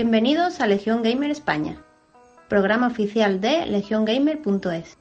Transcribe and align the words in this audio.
Bienvenidos 0.00 0.60
a 0.60 0.68
Legión 0.68 1.02
Gamer 1.02 1.28
España, 1.28 1.82
programa 2.48 2.86
oficial 2.86 3.40
de 3.40 3.66
legiongamer.es. 3.66 4.96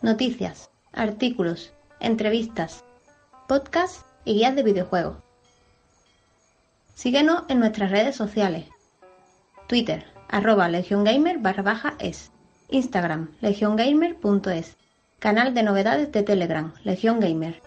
Noticias, 0.00 0.70
artículos, 0.92 1.72
entrevistas, 1.98 2.84
podcasts 3.48 4.04
y 4.24 4.34
guías 4.34 4.54
de 4.54 4.62
videojuegos. 4.62 5.16
Síguenos 6.94 7.42
en 7.48 7.58
nuestras 7.58 7.90
redes 7.90 8.14
sociales. 8.14 8.66
Twitter, 9.66 10.04
arroba 10.28 10.68
legiongamer 10.68 11.38
barra 11.38 11.64
baja 11.64 11.94
es. 11.98 12.30
Instagram, 12.68 13.32
legiongamer.es. 13.40 14.76
Canal 15.18 15.52
de 15.52 15.64
novedades 15.64 16.12
de 16.12 16.22
Telegram, 16.22 16.72
Legión 16.84 17.18
Gamer. 17.18 17.60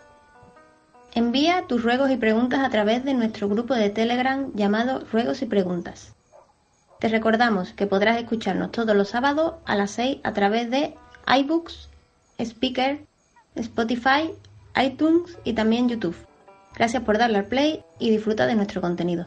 Envía 1.13 1.65
tus 1.67 1.83
ruegos 1.83 2.11
y 2.11 2.17
preguntas 2.17 2.59
a 2.59 2.69
través 2.69 3.03
de 3.03 3.13
nuestro 3.13 3.49
grupo 3.49 3.73
de 3.73 3.89
Telegram 3.89 4.51
llamado 4.53 5.03
Ruegos 5.11 5.41
y 5.41 5.47
Preguntas. 5.47 6.13
Te 6.99 7.07
recordamos 7.07 7.73
que 7.73 7.87
podrás 7.87 8.17
escucharnos 8.17 8.71
todos 8.71 8.95
los 8.95 9.09
sábados 9.09 9.55
a 9.65 9.75
las 9.75 9.91
6 9.91 10.19
a 10.23 10.33
través 10.33 10.69
de 10.69 10.95
iBooks, 11.27 11.89
Speaker, 12.37 12.99
Spotify, 13.55 14.31
iTunes 14.75 15.37
y 15.43 15.53
también 15.53 15.89
YouTube. 15.89 16.15
Gracias 16.75 17.03
por 17.03 17.17
darle 17.17 17.39
al 17.39 17.45
play 17.45 17.83
y 17.99 18.11
disfruta 18.11 18.45
de 18.45 18.55
nuestro 18.55 18.81
contenido. 18.81 19.25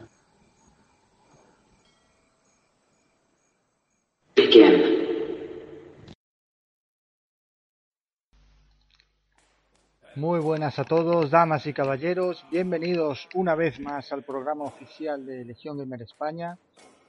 Muy 10.15 10.39
buenas 10.41 10.77
a 10.77 10.83
todos, 10.83 11.31
damas 11.31 11.65
y 11.65 11.73
caballeros. 11.73 12.45
Bienvenidos 12.51 13.27
una 13.33 13.55
vez 13.55 13.79
más 13.79 14.13
al 14.13 14.21
programa 14.21 14.63
oficial 14.63 15.25
de 15.25 15.43
Legión 15.43 15.75
Gamer 15.75 16.03
España. 16.03 16.55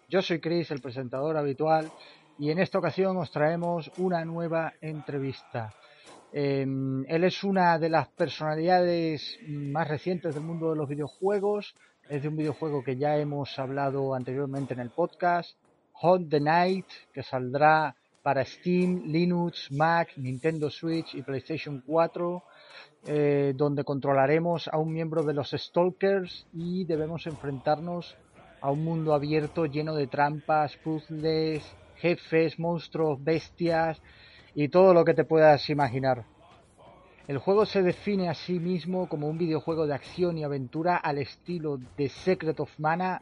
Yo 0.08 0.22
soy 0.22 0.40
Chris, 0.40 0.70
el 0.70 0.80
presentador 0.80 1.36
habitual, 1.36 1.92
y 2.38 2.50
en 2.50 2.60
esta 2.60 2.78
ocasión 2.78 3.18
os 3.18 3.30
traemos 3.30 3.92
una 3.98 4.24
nueva 4.24 4.72
entrevista. 4.80 5.74
Em, 6.32 7.04
él 7.06 7.24
es 7.24 7.44
una 7.44 7.78
de 7.78 7.90
las 7.90 8.08
personalidades 8.08 9.38
más 9.48 9.86
recientes 9.86 10.34
del 10.34 10.44
mundo 10.44 10.70
de 10.70 10.76
los 10.76 10.88
videojuegos. 10.88 11.74
Es 12.08 12.22
de 12.22 12.28
un 12.28 12.36
videojuego 12.36 12.82
que 12.82 12.96
ya 12.96 13.18
hemos 13.18 13.58
hablado 13.58 14.14
anteriormente 14.14 14.72
en 14.72 14.80
el 14.80 14.88
podcast, 14.88 15.58
Hot 15.92 16.30
the 16.30 16.40
Night, 16.40 16.86
que 17.12 17.22
saldrá 17.22 17.96
para 18.22 18.46
Steam, 18.46 19.02
Linux, 19.04 19.70
Mac, 19.72 20.16
Nintendo 20.16 20.70
Switch 20.70 21.14
y 21.14 21.20
PlayStation 21.20 21.82
4 21.86 22.42
eh, 23.06 23.52
donde 23.56 23.84
controlaremos 23.84 24.68
a 24.68 24.78
un 24.78 24.92
miembro 24.92 25.22
de 25.22 25.34
los 25.34 25.50
Stalkers 25.50 26.46
y 26.52 26.84
debemos 26.84 27.26
enfrentarnos 27.26 28.16
a 28.60 28.70
un 28.70 28.82
mundo 28.82 29.12
abierto 29.12 29.66
lleno 29.66 29.94
de 29.94 30.06
trampas, 30.06 30.76
puzzles, 30.78 31.62
jefes, 31.96 32.58
monstruos, 32.58 33.22
bestias 33.22 34.00
y 34.54 34.68
todo 34.68 34.94
lo 34.94 35.04
que 35.04 35.14
te 35.14 35.24
puedas 35.24 35.68
imaginar. 35.68 36.24
El 37.26 37.38
juego 37.38 37.64
se 37.66 37.82
define 37.82 38.28
a 38.28 38.34
sí 38.34 38.58
mismo 38.58 39.08
como 39.08 39.28
un 39.28 39.38
videojuego 39.38 39.86
de 39.86 39.94
acción 39.94 40.36
y 40.36 40.44
aventura 40.44 40.96
al 40.96 41.18
estilo 41.18 41.78
de 41.96 42.08
Secret 42.08 42.60
of 42.60 42.70
Mana 42.78 43.20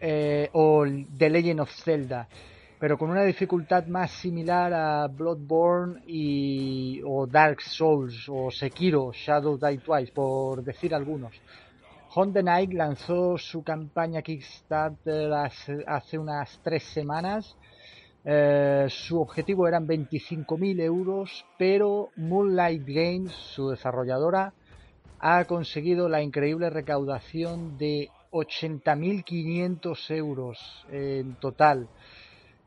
eh, 0.00 0.50
o 0.52 0.84
The 1.16 1.30
Legend 1.30 1.60
of 1.60 1.70
Zelda 1.70 2.28
pero 2.78 2.98
con 2.98 3.10
una 3.10 3.22
dificultad 3.22 3.86
más 3.86 4.10
similar 4.10 4.72
a 4.72 5.06
Bloodborne 5.08 6.02
y, 6.06 7.00
o 7.04 7.26
Dark 7.26 7.62
Souls 7.62 8.28
o 8.28 8.50
Sekiro 8.50 9.12
Shadow 9.12 9.58
Die 9.58 9.78
Twice, 9.78 10.12
por 10.12 10.62
decir 10.62 10.94
algunos. 10.94 11.32
Honda 12.14 12.42
Night 12.42 12.72
lanzó 12.72 13.36
su 13.38 13.62
campaña 13.62 14.22
Kickstarter 14.22 15.32
hace 15.86 16.18
unas 16.18 16.58
tres 16.62 16.82
semanas. 16.84 17.56
Eh, 18.24 18.86
su 18.88 19.20
objetivo 19.20 19.68
eran 19.68 19.86
25.000 19.86 20.80
euros, 20.80 21.44
pero 21.58 22.10
Moonlight 22.16 22.84
Games, 22.86 23.32
su 23.32 23.68
desarrolladora, 23.68 24.52
ha 25.20 25.44
conseguido 25.44 26.08
la 26.08 26.22
increíble 26.22 26.70
recaudación 26.70 27.78
de 27.78 28.10
80.500 28.32 30.10
euros 30.16 30.86
en 30.90 31.34
total. 31.36 31.88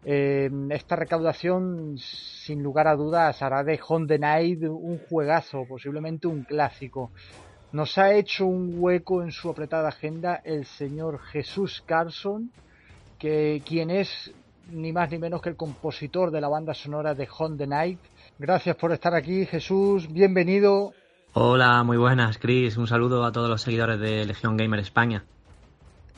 Eh, 0.04 0.50
esta 0.70 0.96
recaudación, 0.96 1.98
sin 1.98 2.64
lugar 2.64 2.88
a 2.88 2.96
dudas, 2.96 3.42
hará 3.42 3.64
de 3.64 3.80
Honda 3.86 4.18
Night 4.18 4.64
un 4.64 5.00
juegazo, 5.10 5.66
posiblemente 5.68 6.28
un 6.28 6.44
clásico. 6.44 7.12
Nos 7.72 7.98
ha 7.98 8.14
hecho 8.14 8.46
un 8.46 8.76
hueco 8.78 9.22
en 9.22 9.32
su 9.32 9.50
apretada 9.50 9.90
agenda 9.90 10.42
el 10.44 10.66
señor 10.66 11.20
Jesús 11.20 11.84
Carson, 11.86 12.52
que 13.20 13.62
quien 13.66 13.92
es 13.92 14.34
ni 14.72 14.92
más 14.94 15.12
ni 15.12 15.18
menos 15.18 15.42
que 15.42 15.50
el 15.50 15.56
compositor 15.56 16.32
de 16.32 16.42
la 16.42 16.48
banda 16.48 16.74
sonora 16.74 17.14
de 17.14 17.28
Honda 17.38 17.66
Night. 17.66 18.00
Gracias 18.38 18.76
por 18.76 18.92
estar 18.92 19.14
aquí, 19.14 19.46
Jesús. 19.46 20.12
Bienvenido. 20.12 20.94
Hola, 21.34 21.84
muy 21.84 21.98
buenas, 21.98 22.38
Chris. 22.38 22.78
Un 22.78 22.88
saludo 22.88 23.24
a 23.24 23.32
todos 23.32 23.50
los 23.50 23.62
seguidores 23.62 24.00
de 24.00 24.26
Legión 24.26 24.58
Gamer 24.58 24.80
España. 24.80 25.26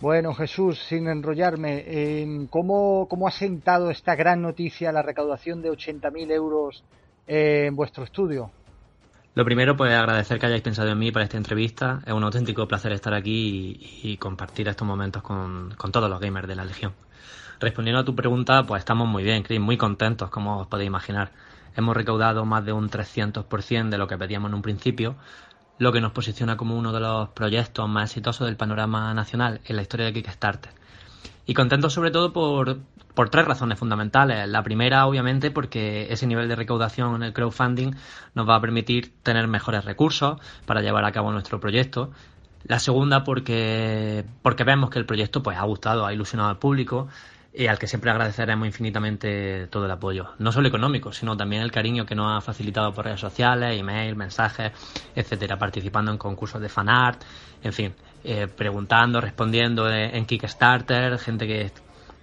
Bueno, 0.02 0.34
Jesús, 0.34 0.80
sin 0.90 1.08
enrollarme, 1.08 2.48
¿cómo, 2.50 3.08
¿cómo, 3.08 3.28
ha 3.28 3.32
sentado 3.32 3.92
esta 3.92 4.16
gran 4.16 4.42
noticia 4.42 4.92
la 4.92 5.04
recaudación 5.04 5.62
de 5.62 5.70
80.000 5.70 6.32
euros 6.32 6.84
en 7.28 7.76
vuestro 7.76 8.04
estudio? 8.04 8.50
Lo 9.36 9.46
primero, 9.46 9.78
pues 9.78 9.94
agradecer 9.94 10.40
que 10.40 10.48
hayáis 10.48 10.64
pensado 10.64 10.90
en 10.90 10.98
mí 10.98 11.12
para 11.12 11.26
esta 11.26 11.38
entrevista. 11.38 12.00
Es 12.04 12.14
un 12.14 12.24
auténtico 12.24 12.68
placer 12.68 12.94
estar 12.94 13.14
aquí 13.14 13.78
y, 14.02 14.18
compartir 14.18 14.68
estos 14.68 14.88
momentos 14.88 15.22
con, 15.22 15.76
con, 15.78 15.92
todos 15.92 16.10
los 16.10 16.20
gamers 16.20 16.48
de 16.48 16.56
la 16.56 16.66
Legión. 16.66 16.94
Respondiendo 17.60 18.00
a 18.00 18.04
tu 18.04 18.16
pregunta, 18.16 18.64
pues 18.64 18.80
estamos 18.80 19.08
muy 19.08 19.22
bien, 19.22 19.44
Chris, 19.44 19.60
muy 19.60 19.78
contentos, 19.78 20.32
como 20.32 20.62
os 20.62 20.68
podéis 20.68 20.88
imaginar. 20.88 21.30
Hemos 21.76 21.96
recaudado 21.96 22.44
más 22.44 22.66
de 22.66 22.74
un 22.74 22.90
300% 22.90 23.90
de 23.90 23.98
lo 24.00 24.08
que 24.08 24.18
pedíamos 24.18 24.50
en 24.50 24.56
un 24.56 24.62
principio, 24.64 25.16
lo 25.82 25.92
que 25.92 26.00
nos 26.00 26.12
posiciona 26.12 26.58
como 26.58 26.78
uno 26.78 26.92
de 26.92 27.00
los 27.00 27.30
proyectos 27.30 27.90
más 27.90 28.12
exitosos 28.12 28.46
del 28.46 28.56
panorama 28.56 29.16
nacional 29.16 29.62
en 29.66 29.76
la 29.76 29.82
historia 29.82 30.06
de 30.06 30.14
Kickstarter. 30.14 30.72
Y 31.48 31.56
contento 31.56 31.90
sobre 31.90 32.12
todo 32.12 32.32
por, 32.32 32.78
por 33.16 33.30
tres 33.30 33.48
razones 33.48 33.80
fundamentales. 33.80 34.48
La 34.48 34.62
primera, 34.62 35.08
obviamente, 35.08 35.50
porque 35.50 36.06
ese 36.14 36.28
nivel 36.28 36.48
de 36.48 36.56
recaudación 36.56 37.16
en 37.16 37.24
el 37.24 37.34
crowdfunding 37.34 37.96
nos 38.36 38.48
va 38.48 38.58
a 38.58 38.62
permitir 38.62 39.12
tener 39.24 39.48
mejores 39.48 39.84
recursos 39.84 40.40
para 40.68 40.84
llevar 40.84 41.04
a 41.04 41.12
cabo 41.12 41.32
nuestro 41.32 41.60
proyecto. 41.60 42.12
La 42.66 42.78
segunda, 42.78 43.24
porque, 43.24 44.24
porque 44.44 44.64
vemos 44.64 44.92
que 44.92 45.00
el 45.00 45.08
proyecto 45.08 45.42
pues, 45.42 45.58
ha 45.58 45.64
gustado, 45.64 46.06
ha 46.06 46.14
ilusionado 46.14 46.52
al 46.52 46.60
público 46.60 47.08
y 47.54 47.68
al 47.68 47.78
que 47.78 47.88
siempre 47.88 48.12
agradeceremos 48.12 48.66
infinitamente 48.66 49.68
todo 49.68 49.86
el 49.86 49.92
apoyo, 49.92 50.30
no 50.40 50.52
solo 50.52 50.68
económico, 50.68 51.12
sino 51.12 51.36
también 51.36 51.62
el 51.62 51.72
cariño 51.72 52.06
que 52.06 52.16
nos 52.16 52.38
ha 52.38 52.42
facilitado 52.42 52.94
por 52.94 53.06
redes 53.06 53.20
sociales, 53.20 53.78
email, 53.78 54.16
mensajes, 54.16 54.72
etcétera, 55.16 55.58
participando 55.58 56.12
en 56.12 56.18
concursos 56.18 56.62
de 56.62 56.70
fanart, 56.70 57.22
en 57.62 57.74
fin, 57.74 57.94
eh, 58.24 58.48
preguntando, 58.48 59.20
respondiendo 59.20 59.90
en 59.90 60.26
Kickstarter, 60.26 61.20
gente 61.20 61.46
que, 61.46 61.72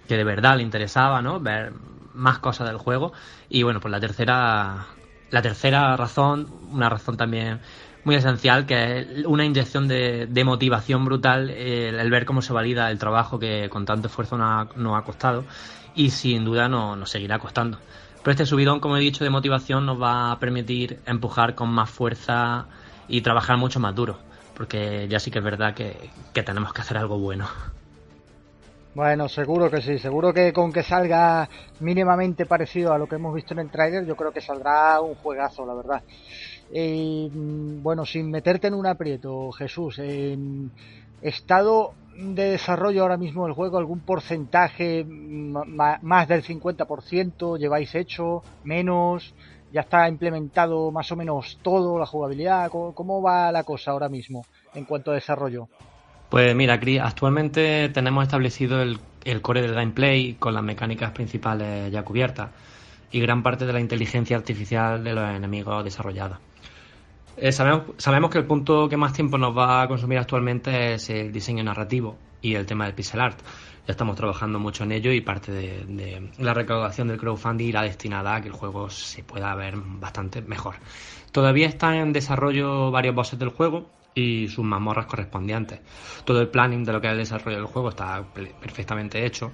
que 0.07 0.17
de 0.17 0.23
verdad 0.23 0.57
le 0.57 0.63
interesaba, 0.63 1.21
¿no? 1.21 1.39
Ver 1.39 1.73
más 2.13 2.39
cosas 2.39 2.67
del 2.67 2.77
juego 2.77 3.13
y 3.49 3.63
bueno, 3.63 3.79
pues 3.79 3.91
la 3.91 3.99
tercera 3.99 4.87
la 5.31 5.41
tercera 5.41 5.95
razón, 5.95 6.47
una 6.71 6.89
razón 6.89 7.17
también 7.17 7.59
muy 8.03 8.15
esencial, 8.15 8.65
que 8.65 8.99
es 8.99 9.25
una 9.25 9.45
inyección 9.45 9.87
de, 9.87 10.43
motivación 10.45 11.05
brutal, 11.05 11.49
el, 11.49 12.09
ver 12.09 12.25
cómo 12.25 12.41
se 12.41 12.53
valida 12.53 12.89
el 12.91 12.97
trabajo 12.97 13.39
que 13.39 13.69
con 13.69 13.85
tanto 13.85 14.07
esfuerzo 14.07 14.37
nos 14.37 14.97
ha, 14.97 15.01
costado 15.03 15.43
y 15.95 16.11
sin 16.11 16.45
duda 16.45 16.69
nos, 16.69 16.97
nos 16.97 17.09
seguirá 17.09 17.39
costando. 17.39 17.77
Pero 18.23 18.31
este 18.31 18.45
subidón, 18.45 18.79
como 18.79 18.97
he 18.97 18.99
dicho, 18.99 19.23
de 19.23 19.29
motivación 19.29 19.85
nos 19.85 20.01
va 20.01 20.31
a 20.31 20.39
permitir 20.39 20.99
empujar 21.05 21.55
con 21.55 21.69
más 21.69 21.89
fuerza 21.89 22.67
y 23.07 23.21
trabajar 23.21 23.57
mucho 23.57 23.79
más 23.79 23.95
duro, 23.95 24.19
porque 24.55 25.07
ya 25.09 25.19
sí 25.19 25.31
que 25.31 25.39
es 25.39 25.45
verdad 25.45 25.73
que, 25.73 26.09
que 26.33 26.43
tenemos 26.43 26.73
que 26.73 26.81
hacer 26.81 26.97
algo 26.97 27.17
bueno. 27.17 27.47
Bueno, 28.95 29.29
seguro 29.29 29.69
que 29.69 29.81
sí, 29.81 29.99
seguro 29.99 30.33
que 30.33 30.51
con 30.51 30.73
que 30.73 30.83
salga 30.83 31.47
mínimamente 31.79 32.45
parecido 32.45 32.91
a 32.91 32.97
lo 32.97 33.07
que 33.07 33.15
hemos 33.15 33.33
visto 33.33 33.53
en 33.53 33.59
el 33.59 33.69
trailer, 33.69 34.05
yo 34.05 34.15
creo 34.15 34.31
que 34.31 34.41
saldrá 34.41 34.99
un 34.99 35.15
juegazo, 35.15 35.65
la 35.65 35.75
verdad. 35.75 36.01
Eh, 36.71 37.29
bueno, 37.31 38.05
sin 38.05 38.29
meterte 38.29 38.67
en 38.67 38.73
un 38.73 38.85
aprieto, 38.85 39.51
Jesús, 39.51 39.99
estado 41.21 41.93
de 42.15 42.51
desarrollo 42.51 43.01
ahora 43.01 43.17
mismo 43.17 43.45
del 43.45 43.53
juego, 43.53 43.77
algún 43.77 44.01
porcentaje 44.01 45.05
más 45.05 46.27
del 46.27 46.43
50%, 46.43 47.57
lleváis 47.57 47.95
hecho, 47.95 48.43
menos, 48.63 49.33
ya 49.71 49.81
está 49.81 50.07
implementado 50.09 50.91
más 50.91 51.11
o 51.11 51.15
menos 51.15 51.59
todo, 51.61 51.97
la 51.97 52.05
jugabilidad, 52.05 52.69
¿cómo, 52.69 53.21
va 53.21 53.51
la 53.51 53.63
cosa 53.63 53.91
ahora 53.91 54.09
mismo 54.09 54.45
en 54.73 54.85
cuanto 54.85 55.11
a 55.11 55.15
desarrollo? 55.15 55.69
Pues 56.29 56.55
mira, 56.55 56.79
Cris, 56.79 56.99
actualmente 57.01 57.89
tenemos 57.89 58.23
establecido 58.23 58.81
el, 58.81 58.99
el 59.25 59.41
core 59.41 59.61
del 59.61 59.73
gameplay 59.73 60.33
con 60.33 60.53
las 60.53 60.63
mecánicas 60.63 61.11
principales 61.11 61.91
ya 61.91 62.03
cubiertas 62.03 62.49
y 63.11 63.19
gran 63.19 63.41
parte 63.41 63.65
de 63.65 63.73
la 63.73 63.79
inteligencia 63.79 64.37
artificial 64.37 65.03
de 65.03 65.13
los 65.13 65.27
enemigos 65.29 65.83
desarrollada. 65.83 66.39
Eh, 67.41 67.53
sabemos, 67.53 67.83
sabemos 67.97 68.29
que 68.31 68.37
el 68.37 68.45
punto 68.45 68.89
que 68.89 68.97
más 68.97 69.13
tiempo 69.13 69.37
nos 69.37 69.57
va 69.57 69.81
a 69.81 69.87
consumir 69.87 70.17
actualmente 70.17 70.93
es 70.93 71.09
el 71.09 71.31
diseño 71.31 71.63
narrativo 71.63 72.17
y 72.41 72.55
el 72.55 72.65
tema 72.65 72.83
del 72.85 72.93
pixel 72.93 73.21
art. 73.21 73.39
Ya 73.87 73.93
estamos 73.93 74.17
trabajando 74.17 74.59
mucho 74.59 74.83
en 74.83 74.91
ello 74.91 75.13
y 75.13 75.21
parte 75.21 75.53
de, 75.53 76.31
la 76.37 76.53
recaudación 76.53 77.07
del 77.07 77.17
crowdfunding 77.17 77.67
irá 77.67 77.83
destinada 77.83 78.35
a 78.35 78.41
que 78.41 78.49
el 78.49 78.53
juego 78.53 78.89
se 78.89 79.23
pueda 79.23 79.55
ver 79.55 79.75
bastante 79.77 80.41
mejor. 80.41 80.75
Todavía 81.31 81.67
están 81.67 81.95
en 81.95 82.11
desarrollo 82.11 82.91
varios 82.91 83.15
bosses 83.15 83.39
del 83.39 83.49
juego 83.49 83.89
y 84.13 84.49
sus 84.49 84.65
mazmorras 84.65 85.05
correspondientes. 85.05 85.79
Todo 86.25 86.41
el 86.41 86.49
planning 86.49 86.83
de 86.83 86.91
lo 86.91 86.99
que 86.99 87.07
es 87.07 87.13
el 87.13 87.19
desarrollo 87.19 87.57
del 87.57 87.67
juego 87.67 87.89
está 87.89 88.21
perfectamente 88.33 89.25
hecho 89.25 89.49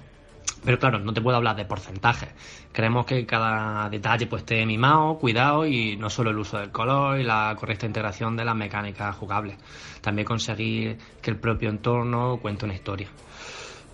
pero 0.66 0.80
claro, 0.80 0.98
no 0.98 1.14
te 1.14 1.22
puedo 1.22 1.36
hablar 1.36 1.54
de 1.54 1.64
porcentajes. 1.64 2.28
Queremos 2.72 3.06
que 3.06 3.24
cada 3.24 3.88
detalle 3.88 4.26
pues 4.26 4.42
esté 4.42 4.66
mimado, 4.66 5.16
cuidado 5.16 5.64
y 5.64 5.96
no 5.96 6.10
solo 6.10 6.30
el 6.30 6.38
uso 6.38 6.58
del 6.58 6.72
color 6.72 7.20
y 7.20 7.22
la 7.22 7.54
correcta 7.56 7.86
integración 7.86 8.36
de 8.36 8.44
las 8.44 8.56
mecánicas 8.56 9.14
jugables. 9.14 9.56
También 10.00 10.26
conseguir 10.26 10.98
que 11.22 11.30
el 11.30 11.36
propio 11.36 11.70
entorno 11.70 12.38
cuente 12.42 12.64
una 12.64 12.74
historia. 12.74 13.06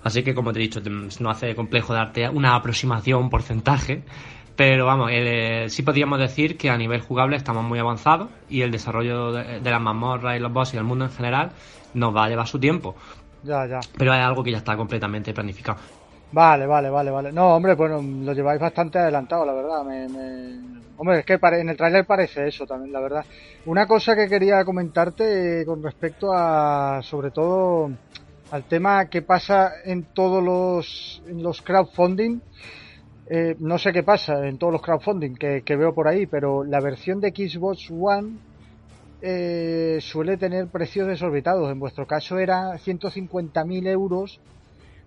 Así 0.02 0.22
que 0.22 0.34
como 0.34 0.50
te 0.50 0.60
he 0.60 0.62
dicho, 0.62 0.80
no 1.20 1.30
hace 1.30 1.54
complejo 1.54 1.92
darte 1.92 2.26
una 2.30 2.56
aproximación, 2.56 3.24
un 3.24 3.30
porcentaje, 3.30 4.02
pero 4.56 4.86
vamos, 4.86 5.10
eh, 5.12 5.66
sí 5.68 5.82
podríamos 5.82 6.18
decir 6.18 6.56
que 6.56 6.70
a 6.70 6.78
nivel 6.78 7.02
jugable 7.02 7.36
estamos 7.36 7.64
muy 7.64 7.80
avanzados 7.80 8.30
y 8.48 8.62
el 8.62 8.70
desarrollo 8.70 9.32
de, 9.32 9.60
de 9.60 9.70
las 9.70 9.80
mazmorras 9.80 10.38
y 10.38 10.40
los 10.40 10.50
bosses 10.50 10.74
y 10.74 10.76
el 10.78 10.84
mundo 10.84 11.04
en 11.04 11.10
general 11.10 11.52
nos 11.92 12.16
va 12.16 12.24
a 12.24 12.28
llevar 12.30 12.48
su 12.48 12.58
tiempo. 12.58 12.96
Ya, 13.42 13.66
ya. 13.66 13.80
Pero 13.98 14.14
es 14.14 14.20
algo 14.20 14.42
que 14.42 14.52
ya 14.52 14.58
está 14.58 14.74
completamente 14.74 15.34
planificado. 15.34 15.78
Vale, 16.32 16.66
vale, 16.66 16.88
vale, 16.88 17.10
vale. 17.10 17.30
No, 17.30 17.54
hombre, 17.54 17.74
bueno, 17.74 18.00
lo 18.02 18.32
lleváis 18.32 18.60
bastante 18.60 18.98
adelantado, 18.98 19.44
la 19.44 19.52
verdad. 19.52 19.80
Hombre, 20.96 21.18
es 21.18 21.26
que 21.26 21.38
en 21.42 21.68
el 21.68 21.76
tráiler 21.76 22.06
parece 22.06 22.48
eso 22.48 22.66
también, 22.66 22.92
la 22.92 23.00
verdad. 23.00 23.24
Una 23.66 23.86
cosa 23.86 24.16
que 24.16 24.28
quería 24.28 24.64
comentarte 24.64 25.64
con 25.66 25.82
respecto 25.82 26.32
a, 26.32 27.00
sobre 27.02 27.32
todo, 27.32 27.90
al 28.50 28.64
tema 28.64 29.06
que 29.06 29.20
pasa 29.20 29.72
en 29.84 30.04
todos 30.14 30.42
los, 30.42 31.22
en 31.26 31.42
los 31.42 31.60
crowdfunding. 31.60 32.40
Eh, 33.28 33.56
no 33.58 33.78
sé 33.78 33.92
qué 33.92 34.02
pasa 34.02 34.46
en 34.46 34.56
todos 34.56 34.72
los 34.72 34.82
crowdfunding 34.82 35.34
que, 35.34 35.76
veo 35.76 35.94
por 35.94 36.08
ahí, 36.08 36.26
pero 36.26 36.64
la 36.64 36.80
versión 36.80 37.20
de 37.20 37.30
Xbox 37.30 37.90
One 37.90 38.38
eh, 39.20 39.98
suele 40.00 40.38
tener 40.38 40.66
precios 40.68 41.08
desorbitados. 41.08 41.70
En 41.70 41.78
vuestro 41.78 42.06
caso 42.06 42.38
era 42.38 42.72
150.000 42.78 43.86
euros 43.86 44.40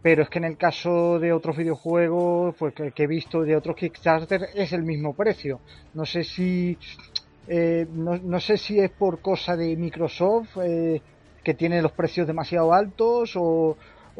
pero 0.05 0.21
es 0.21 0.29
que 0.29 0.37
en 0.37 0.45
el 0.45 0.55
caso 0.55 1.17
de 1.17 1.33
otros 1.33 1.57
videojuegos 1.57 2.53
pues 2.59 2.75
que, 2.75 2.93
he 2.95 3.07
visto 3.07 3.41
de 3.41 3.55
otros 3.55 3.75
Kickstarter 3.75 4.49
es 4.53 4.71
el 4.71 4.83
mismo 4.83 5.15
precio. 5.15 5.61
No 5.95 6.05
sé 6.05 6.23
si 6.23 6.77
eh, 7.47 7.87
no, 7.91 8.39
sé 8.39 8.57
si 8.57 8.79
es 8.79 8.91
por 8.91 9.19
cosa 9.19 9.55
de 9.55 9.75
Microsoft 9.75 10.57
eh, 10.61 11.01
que 11.43 11.55
tiene 11.55 11.81
los 11.81 11.91
precios 11.93 12.27
demasiado 12.27 12.71
altos 12.71 13.31
o, 13.35 13.75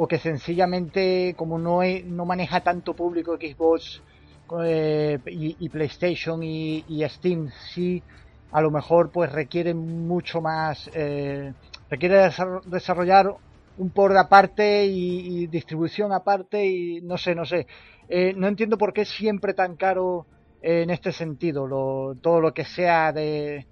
que 0.09 0.17
sencillamente 0.17 1.35
como 1.37 1.59
no 1.59 1.81
no 1.83 2.25
maneja 2.25 2.61
tanto 2.61 2.95
público 2.95 3.37
Xbox 3.37 4.01
eh, 4.63 5.19
y, 5.27 5.69
PlayStation 5.69 6.41
y, 6.41 7.03
Steam 7.07 7.51
sí 7.75 8.01
a 8.51 8.59
lo 8.59 8.71
mejor 8.71 9.11
pues 9.11 9.31
requiere 9.31 9.75
mucho 9.75 10.41
más 10.41 10.89
requiere 11.91 12.31
desarrollar 12.65 13.35
un 13.77 13.89
por 13.89 14.15
aparte 14.17 14.85
y, 14.85 15.47
distribución 15.47 16.13
aparte 16.13 16.65
y 16.65 17.01
no 17.01 17.17
sé, 17.17 17.35
no 17.35 17.45
sé. 17.45 17.67
Eh, 18.07 18.33
no 18.35 18.47
entiendo 18.47 18.77
por 18.77 18.93
qué 18.93 19.01
es 19.01 19.09
siempre 19.09 19.53
tan 19.53 19.75
caro 19.75 20.25
en 20.61 20.89
este 20.89 21.11
sentido, 21.11 21.67
lo, 21.67 22.15
todo 22.21 22.41
lo 22.41 22.53
que 22.53 22.65
sea 22.65 23.11
de, 23.11 23.67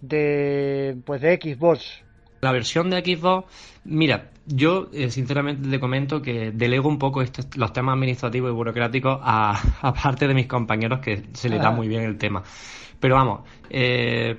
de, 0.00 0.96
pues 1.04 1.20
de 1.20 1.36
Xbox. 1.36 2.02
La 2.40 2.52
versión 2.52 2.90
de 2.90 3.00
Xbox, 3.00 3.46
mira, 3.84 4.30
yo 4.46 4.88
eh, 4.92 5.10
sinceramente 5.10 5.68
te 5.68 5.78
comento 5.78 6.20
que 6.22 6.50
delego 6.50 6.88
un 6.88 6.98
poco 6.98 7.22
los 7.22 7.72
temas 7.72 7.94
administrativos 7.94 8.50
y 8.50 8.54
burocráticos 8.54 9.20
a, 9.22 9.94
parte 10.02 10.26
de 10.26 10.34
mis 10.34 10.46
compañeros 10.46 11.00
que 11.00 11.24
se 11.32 11.48
les 11.48 11.60
da 11.60 11.70
muy 11.70 11.88
bien 11.88 12.02
el 12.02 12.18
tema. 12.18 12.42
Pero 12.98 13.16
vamos, 13.16 13.42
eh, 13.70 14.38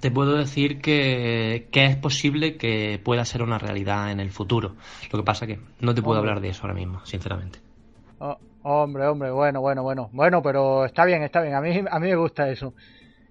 te 0.00 0.10
puedo 0.10 0.36
decir 0.36 0.80
que, 0.80 1.68
es 1.72 1.96
posible 1.96 2.56
que 2.56 3.00
pueda 3.02 3.24
ser 3.24 3.42
una 3.42 3.58
realidad 3.58 4.10
en 4.10 4.20
el 4.20 4.30
futuro. 4.30 4.74
Lo 5.12 5.18
que 5.18 5.24
pasa 5.24 5.46
que 5.46 5.58
no 5.80 5.94
te 5.94 6.02
puedo 6.02 6.18
hablar 6.18 6.40
de 6.40 6.48
eso 6.48 6.62
ahora 6.62 6.74
mismo, 6.74 7.04
sinceramente. 7.04 7.58
Oh, 8.18 8.36
hombre, 8.62 9.06
hombre, 9.06 9.30
bueno, 9.30 9.60
bueno, 9.60 9.82
bueno. 9.82 10.10
Bueno, 10.12 10.42
pero 10.42 10.84
está 10.84 11.04
bien, 11.04 11.22
está 11.22 11.40
bien. 11.42 11.54
A 11.54 11.60
mí, 11.60 11.84
a 11.90 11.98
mí 12.00 12.08
me 12.08 12.16
gusta 12.16 12.48
eso. 12.48 12.74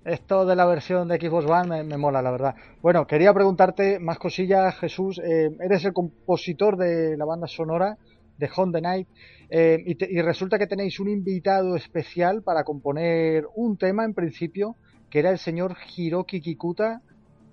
Esto 0.06 0.46
de 0.46 0.56
la 0.56 0.66
versión 0.66 1.08
de 1.08 1.18
Xbox 1.18 1.46
One 1.46 1.84
me, 1.84 1.98
mola, 1.98 2.22
la 2.22 2.32
verdad. 2.32 2.56
Bueno, 2.82 3.08
quería 3.08 3.34
preguntarte 3.34 4.00
más 4.00 4.20
cosillas, 4.20 4.76
Jesús. 4.78 5.20
Eh, 5.20 5.56
eres 5.62 5.86
el 5.86 5.94
compositor 5.94 6.76
de 6.76 7.16
la 7.16 7.24
banda 7.24 7.48
sonora 7.48 7.98
de 8.38 8.50
Home 8.56 8.74
the 8.74 8.82
Night 8.82 9.08
eh, 9.50 9.82
y, 9.86 10.18
y 10.18 10.22
resulta 10.22 10.58
que 10.58 10.68
tenéis 10.68 11.00
un 11.00 11.08
invitado 11.08 11.76
especial 11.76 12.42
para 12.44 12.64
componer 12.64 13.46
un 13.56 13.78
tema, 13.78 14.04
en 14.04 14.14
principio, 14.14 14.76
que 15.14 15.20
era 15.20 15.30
el 15.30 15.38
señor 15.38 15.78
Hiroki 15.96 16.42
Kikuta. 16.42 17.00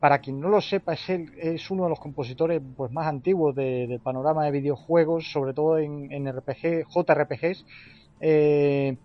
Para 0.01 0.21
quien 0.21 0.41
no 0.41 0.49
lo 0.49 0.63
sepa, 0.63 0.95
es, 0.95 1.11
es 1.11 1.71
uno 1.71 1.83
de 1.85 1.91
los 1.91 2.01
compositores 2.01 2.63
pues, 2.75 2.91
más 2.91 3.07
antiguos 3.07 3.55
del 3.55 4.01
panorama 4.01 4.47
de 4.47 4.51
videojuegos, 4.51 5.31
sobre 5.31 5.53
todo 5.53 5.77
en, 5.77 6.27
RPG, 6.27 6.87
JRPGs. 6.89 7.67
Eh, 8.19 8.97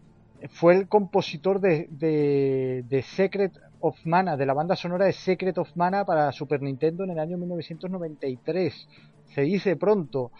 fue 0.51 0.73
el 0.73 0.87
compositor 0.87 1.59
de, 1.59 1.89
de, 1.89 3.01
Secret 3.01 3.51
of 3.81 3.97
Mana, 4.05 4.37
de 4.37 4.45
la 4.45 4.53
banda 4.53 4.77
sonora 4.77 5.03
de 5.03 5.11
Secret 5.11 5.57
of 5.57 5.75
Mana 5.75 6.05
para 6.05 6.31
Super 6.31 6.61
Nintendo 6.61 7.03
en 7.03 7.09
el 7.09 7.19
año 7.19 7.37
1993. 7.37 8.87
Se 9.33 9.41
dice 9.41 9.75
pronto. 9.75 10.31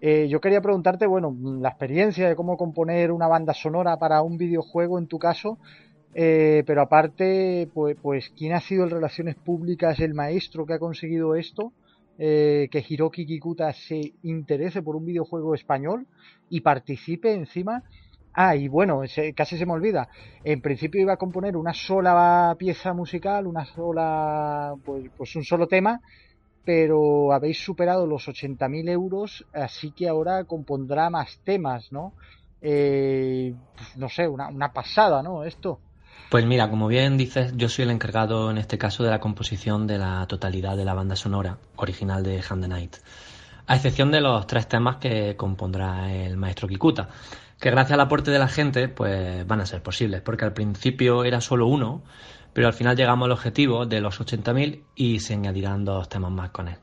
Eh, 0.00 0.26
yo 0.28 0.40
quería 0.40 0.60
preguntarte, 0.60 1.06
bueno, 1.06 1.36
la 1.60 1.68
experiencia 1.68 2.28
de 2.28 2.34
cómo 2.34 2.56
componer 2.56 3.12
una 3.12 3.28
banda 3.28 3.54
sonora 3.54 3.96
para 3.96 4.22
un 4.22 4.38
videojuego 4.38 4.98
en 4.98 5.06
tu 5.06 5.20
caso, 5.20 5.58
eh, 6.14 6.64
pero 6.66 6.82
aparte, 6.82 7.70
pues, 7.72 7.96
pues, 8.00 8.30
¿quién 8.36 8.52
ha 8.52 8.60
sido 8.60 8.84
en 8.84 8.90
relaciones 8.90 9.36
públicas 9.36 10.00
el 10.00 10.14
maestro 10.14 10.66
que 10.66 10.74
ha 10.74 10.78
conseguido 10.78 11.34
esto? 11.36 11.72
Eh, 12.18 12.68
que 12.70 12.84
Hiroki 12.86 13.26
Kikuta 13.26 13.72
se 13.72 14.14
interese 14.22 14.82
por 14.82 14.96
un 14.96 15.06
videojuego 15.06 15.54
español 15.54 16.06
y 16.48 16.60
participe 16.60 17.32
encima. 17.32 17.82
Ah, 18.32 18.56
y 18.56 18.68
bueno, 18.68 19.02
casi 19.34 19.56
se 19.56 19.66
me 19.66 19.72
olvida. 19.72 20.08
En 20.44 20.60
principio 20.60 21.00
iba 21.00 21.14
a 21.14 21.16
componer 21.16 21.56
una 21.56 21.74
sola 21.74 22.54
pieza 22.58 22.92
musical, 22.92 23.46
una 23.46 23.64
sola, 23.64 24.74
pues, 24.84 25.10
pues 25.16 25.34
un 25.36 25.44
solo 25.44 25.66
tema, 25.66 26.00
pero 26.64 27.32
habéis 27.32 27.64
superado 27.64 28.06
los 28.06 28.28
80.000 28.28 28.88
euros, 28.88 29.46
así 29.52 29.92
que 29.92 30.08
ahora 30.08 30.44
compondrá 30.44 31.10
más 31.10 31.40
temas, 31.44 31.90
¿no? 31.92 32.14
Eh, 32.60 33.54
pues, 33.76 33.96
no 33.96 34.08
sé, 34.08 34.28
una 34.28 34.72
pasada, 34.72 35.22
¿no? 35.22 35.44
Esto. 35.44 35.80
Pues 36.28 36.46
mira, 36.46 36.70
como 36.70 36.86
bien 36.86 37.16
dices, 37.16 37.52
yo 37.56 37.68
soy 37.68 37.84
el 37.84 37.90
encargado 37.90 38.50
en 38.50 38.58
este 38.58 38.78
caso 38.78 39.02
de 39.02 39.10
la 39.10 39.18
composición 39.18 39.86
de 39.86 39.98
la 39.98 40.26
totalidad 40.28 40.76
de 40.76 40.84
la 40.84 40.94
banda 40.94 41.16
sonora 41.16 41.58
original 41.76 42.22
de 42.22 42.42
Hand 42.48 42.62
the 42.62 42.68
Night, 42.68 42.96
a 43.66 43.74
excepción 43.76 44.10
de 44.12 44.20
los 44.20 44.46
tres 44.46 44.68
temas 44.68 44.96
que 44.96 45.36
compondrá 45.36 46.12
el 46.12 46.36
maestro 46.36 46.68
Kikuta, 46.68 47.08
que 47.58 47.70
gracias 47.70 47.94
al 47.94 48.00
aporte 48.00 48.30
de 48.30 48.38
la 48.38 48.48
gente 48.48 48.88
pues 48.88 49.46
van 49.46 49.60
a 49.60 49.66
ser 49.66 49.82
posibles, 49.82 50.22
porque 50.22 50.44
al 50.44 50.52
principio 50.52 51.24
era 51.24 51.40
solo 51.40 51.66
uno, 51.66 52.02
pero 52.52 52.68
al 52.68 52.74
final 52.74 52.96
llegamos 52.96 53.26
al 53.26 53.32
objetivo 53.32 53.86
de 53.86 54.00
los 54.00 54.20
80.000 54.20 54.82
y 54.94 55.20
se 55.20 55.34
añadirán 55.34 55.84
dos 55.84 56.08
temas 56.08 56.30
más 56.30 56.50
con 56.50 56.68
él. 56.68 56.78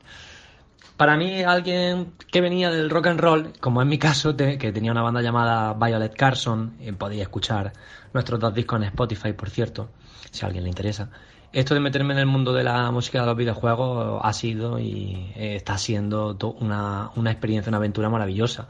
Para 0.98 1.16
mí, 1.16 1.44
alguien 1.44 2.14
que 2.28 2.40
venía 2.40 2.72
del 2.72 2.90
rock 2.90 3.06
and 3.06 3.20
roll, 3.20 3.52
como 3.60 3.80
en 3.80 3.86
mi 3.86 3.98
caso, 3.98 4.36
que 4.36 4.72
tenía 4.72 4.90
una 4.90 5.00
banda 5.00 5.22
llamada 5.22 5.72
Violet 5.74 6.12
Carson, 6.12 6.76
y 6.80 6.90
podéis 6.90 7.22
escuchar 7.22 7.72
nuestros 8.12 8.40
dos 8.40 8.52
discos 8.52 8.80
en 8.80 8.88
Spotify, 8.88 9.32
por 9.32 9.48
cierto, 9.48 9.90
si 10.32 10.44
a 10.44 10.48
alguien 10.48 10.64
le 10.64 10.70
interesa. 10.70 11.08
Esto 11.52 11.74
de 11.74 11.80
meterme 11.80 12.14
en 12.14 12.18
el 12.18 12.26
mundo 12.26 12.52
de 12.52 12.64
la 12.64 12.90
música 12.90 13.20
de 13.20 13.26
los 13.26 13.36
videojuegos 13.36 14.20
ha 14.24 14.32
sido 14.32 14.80
y 14.80 15.32
está 15.36 15.78
siendo 15.78 16.36
una, 16.58 17.10
una 17.14 17.30
experiencia, 17.30 17.70
una 17.70 17.76
aventura 17.76 18.10
maravillosa. 18.10 18.66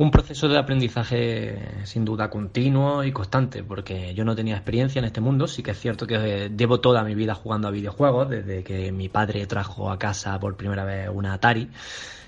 Un 0.00 0.10
proceso 0.10 0.48
de 0.48 0.56
aprendizaje 0.56 1.58
sin 1.84 2.06
duda 2.06 2.30
continuo 2.30 3.04
y 3.04 3.12
constante, 3.12 3.62
porque 3.62 4.14
yo 4.14 4.24
no 4.24 4.34
tenía 4.34 4.54
experiencia 4.54 4.98
en 4.98 5.04
este 5.04 5.20
mundo. 5.20 5.46
Sí 5.46 5.62
que 5.62 5.72
es 5.72 5.78
cierto 5.78 6.06
que 6.06 6.50
llevo 6.56 6.80
toda 6.80 7.04
mi 7.04 7.14
vida 7.14 7.34
jugando 7.34 7.68
a 7.68 7.70
videojuegos, 7.70 8.30
desde 8.30 8.64
que 8.64 8.92
mi 8.92 9.10
padre 9.10 9.46
trajo 9.46 9.90
a 9.90 9.98
casa 9.98 10.40
por 10.40 10.56
primera 10.56 10.86
vez 10.86 11.10
una 11.12 11.34
Atari 11.34 11.68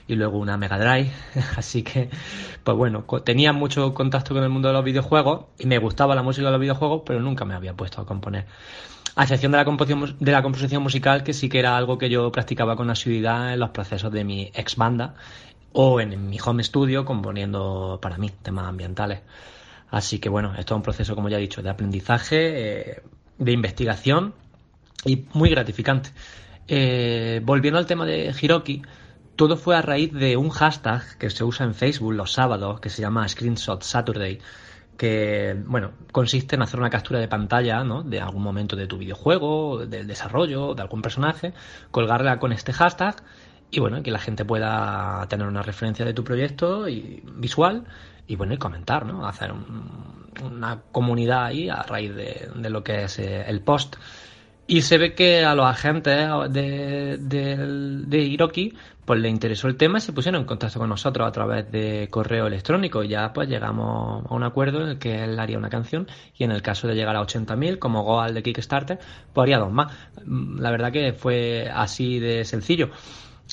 y 0.06 0.16
luego 0.16 0.36
una 0.36 0.58
Mega 0.58 0.78
Drive. 0.78 1.12
Así 1.56 1.82
que, 1.82 2.10
pues 2.62 2.76
bueno, 2.76 3.06
tenía 3.24 3.54
mucho 3.54 3.94
contacto 3.94 4.34
con 4.34 4.42
el 4.42 4.50
mundo 4.50 4.68
de 4.68 4.74
los 4.74 4.84
videojuegos 4.84 5.46
y 5.58 5.64
me 5.64 5.78
gustaba 5.78 6.14
la 6.14 6.22
música 6.22 6.48
de 6.48 6.52
los 6.52 6.60
videojuegos, 6.60 7.04
pero 7.06 7.20
nunca 7.20 7.46
me 7.46 7.54
había 7.54 7.72
puesto 7.72 8.02
a 8.02 8.04
componer. 8.04 8.44
A 9.16 9.22
excepción 9.22 9.52
de 9.52 9.58
la, 9.58 9.64
composición, 9.64 10.16
de 10.20 10.32
la 10.32 10.42
composición 10.42 10.82
musical, 10.82 11.22
que 11.22 11.32
sí 11.32 11.48
que 11.48 11.58
era 11.58 11.76
algo 11.78 11.96
que 11.96 12.10
yo 12.10 12.30
practicaba 12.32 12.76
con 12.76 12.90
asiduidad 12.90 13.54
en 13.54 13.60
los 13.60 13.70
procesos 13.70 14.12
de 14.12 14.24
mi 14.24 14.50
ex 14.54 14.76
banda 14.76 15.14
o 15.72 16.00
en 16.00 16.28
mi 16.28 16.38
home 16.44 16.62
studio 16.62 17.04
componiendo 17.04 17.98
para 18.00 18.18
mí 18.18 18.30
temas 18.42 18.66
ambientales. 18.66 19.20
Así 19.90 20.18
que 20.18 20.28
bueno, 20.28 20.54
esto 20.56 20.74
es 20.74 20.76
un 20.76 20.82
proceso, 20.82 21.14
como 21.14 21.28
ya 21.28 21.36
he 21.36 21.40
dicho, 21.40 21.62
de 21.62 21.70
aprendizaje, 21.70 22.90
eh, 22.90 23.02
de 23.38 23.52
investigación 23.52 24.34
y 25.04 25.26
muy 25.34 25.50
gratificante. 25.50 26.10
Eh, 26.68 27.40
volviendo 27.44 27.78
al 27.78 27.86
tema 27.86 28.06
de 28.06 28.34
Hiroki, 28.40 28.82
todo 29.36 29.56
fue 29.56 29.76
a 29.76 29.82
raíz 29.82 30.12
de 30.12 30.36
un 30.36 30.50
hashtag 30.50 31.18
que 31.18 31.28
se 31.30 31.44
usa 31.44 31.66
en 31.66 31.74
Facebook 31.74 32.12
los 32.12 32.32
sábados, 32.32 32.80
que 32.80 32.90
se 32.90 33.02
llama 33.02 33.28
Screenshot 33.28 33.82
Saturday, 33.82 34.38
que, 34.96 35.56
bueno, 35.66 35.92
consiste 36.12 36.54
en 36.54 36.62
hacer 36.62 36.78
una 36.78 36.90
captura 36.90 37.18
de 37.18 37.28
pantalla, 37.28 37.82
¿no? 37.82 38.02
De 38.02 38.20
algún 38.20 38.42
momento 38.42 38.76
de 38.76 38.86
tu 38.86 38.98
videojuego, 38.98 39.86
del 39.86 40.06
desarrollo, 40.06 40.74
de 40.74 40.82
algún 40.82 41.02
personaje, 41.02 41.54
colgarla 41.90 42.38
con 42.38 42.52
este 42.52 42.72
hashtag 42.72 43.16
y, 43.72 43.80
bueno, 43.80 44.02
que 44.02 44.10
la 44.10 44.18
gente 44.18 44.44
pueda 44.44 45.26
tener 45.28 45.46
una 45.46 45.62
referencia 45.62 46.04
de 46.04 46.12
tu 46.12 46.22
proyecto 46.22 46.88
y 46.88 47.22
visual 47.36 47.84
y, 48.26 48.36
bueno, 48.36 48.54
y 48.54 48.58
comentar, 48.58 49.06
¿no? 49.06 49.26
Hacer 49.26 49.52
una 50.44 50.82
comunidad 50.92 51.46
ahí 51.46 51.68
a 51.68 51.82
raíz 51.82 52.14
de, 52.14 52.50
de 52.54 52.70
lo 52.70 52.84
que 52.84 53.04
es 53.04 53.18
eh, 53.18 53.44
el 53.46 53.62
post. 53.62 53.96
Y 54.66 54.82
se 54.82 54.96
ve 54.96 55.14
que 55.14 55.44
a 55.44 55.54
los 55.54 55.66
agentes 55.66 56.28
de, 56.50 57.18
de, 57.18 58.18
Hiroki 58.18 58.72
pues 59.04 59.20
le 59.20 59.28
interesó 59.28 59.66
el 59.66 59.76
tema 59.76 59.98
y 59.98 60.00
se 60.00 60.12
pusieron 60.12 60.42
en 60.42 60.46
contacto 60.46 60.78
con 60.78 60.88
nosotros 60.88 61.26
a 61.26 61.32
través 61.32 61.70
de 61.72 62.08
correo 62.10 62.46
electrónico. 62.46 63.02
Y 63.02 63.08
ya 63.08 63.32
pues 63.32 63.48
llegamos 63.48 64.24
a 64.24 64.34
un 64.34 64.44
acuerdo 64.44 64.82
en 64.82 64.90
el 64.90 64.98
que 64.98 65.24
él 65.24 65.38
haría 65.40 65.58
una 65.58 65.68
canción 65.68 66.06
y 66.38 66.44
en 66.44 66.52
el 66.52 66.62
caso 66.62 66.86
de 66.86 66.94
llegar 66.94 67.16
a 67.16 67.22
80.000 67.22 67.78
como 67.78 68.04
goal 68.04 68.32
de 68.34 68.42
Kickstarter, 68.42 68.98
pues 69.32 69.42
haría 69.42 69.58
dos 69.58 69.72
más. 69.72 69.92
La 70.26 70.70
verdad 70.70 70.92
que 70.92 71.12
fue 71.12 71.68
así 71.70 72.20
de 72.20 72.44
sencillo. 72.44 72.90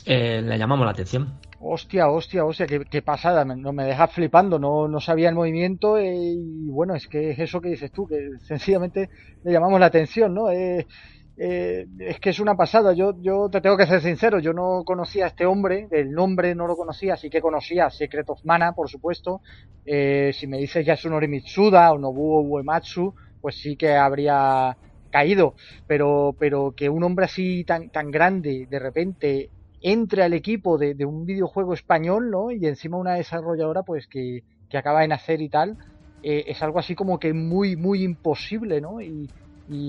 Eh, 0.06 0.42
le 0.42 0.58
llamamos 0.58 0.86
la 0.86 0.92
atención. 0.92 1.40
Hostia, 1.62 2.10
hostia, 2.10 2.46
hostia, 2.46 2.68
qué, 2.68 3.02
pasada, 3.02 3.44
me, 3.44 3.54
no 3.58 3.74
me 3.74 3.84
dejas 3.84 4.14
flipando, 4.14 4.58
no, 4.58 4.88
no 4.88 5.02
sabía 5.02 5.28
el 5.28 5.36
movimiento 5.36 5.98
eh, 5.98 6.16
y 6.16 6.70
bueno, 6.70 6.96
es 6.96 7.06
que 7.10 7.32
es 7.32 7.40
eso 7.40 7.60
que 7.60 7.70
dices 7.70 7.92
tú, 7.92 8.08
que 8.08 8.30
sencillamente 8.48 9.10
le 9.44 9.52
llamamos 9.52 9.78
la 9.78 9.88
atención, 9.88 10.34
¿no? 10.34 10.50
Eh, 10.50 10.88
eh, 11.36 11.86
es 12.00 12.20
que 12.22 12.30
es 12.30 12.40
una 12.40 12.56
pasada, 12.56 12.94
yo, 12.94 13.14
yo 13.22 13.50
te 13.50 13.60
tengo 13.60 13.76
que 13.76 13.88
ser 13.88 14.02
sincero, 14.02 14.40
yo 14.40 14.54
no 14.54 14.84
conocía 14.86 15.26
a 15.26 15.28
este 15.28 15.46
hombre, 15.46 15.90
el 15.92 16.12
nombre 16.12 16.56
no 16.56 16.66
lo 16.66 16.78
conocía, 16.78 17.18
sí 17.18 17.30
que 17.30 17.42
conocía 17.42 17.88
a 17.88 17.92
Secret 17.92 18.28
Mana, 18.46 18.72
por 18.72 18.90
supuesto, 18.90 19.42
si 19.86 20.48
me 20.48 20.60
dices 20.60 20.86
Yasunori 20.86 21.28
Mitsuda 21.28 21.92
o 21.92 21.98
Nobuo 21.98 22.42
Uematsu, 22.42 23.14
pues 23.42 23.56
sí 23.56 23.76
que 23.76 23.96
habría 23.96 24.78
caído, 25.12 25.56
pero, 25.88 26.36
pero 26.38 26.74
que 26.76 26.90
un 26.90 27.04
hombre 27.04 27.26
así 27.26 27.64
tan, 27.64 27.90
tan 27.90 28.12
grande 28.12 28.68
de 28.70 28.80
repente 28.80 29.50
entre 29.82 30.24
al 30.24 30.34
equipo 30.34 30.78
de, 30.78 31.06
un 31.06 31.26
videojuego 31.26 31.74
español, 31.74 32.30
¿no? 32.30 32.52
Y 32.52 32.66
encima 32.66 32.98
una 32.98 33.14
desarrolladora, 33.14 33.84
pues 33.84 34.08
que, 34.08 34.44
acaba 34.74 35.02
de 35.02 35.08
nacer 35.08 35.42
y 35.42 35.50
tal, 35.50 35.78
eh, 36.22 36.46
es 36.48 36.62
algo 36.62 36.80
así 36.80 36.96
como 36.96 37.20
que 37.20 37.34
muy, 37.34 37.76
muy 37.76 38.04
imposible, 38.04 38.82
¿no? 38.82 39.02
Y, 39.02 39.30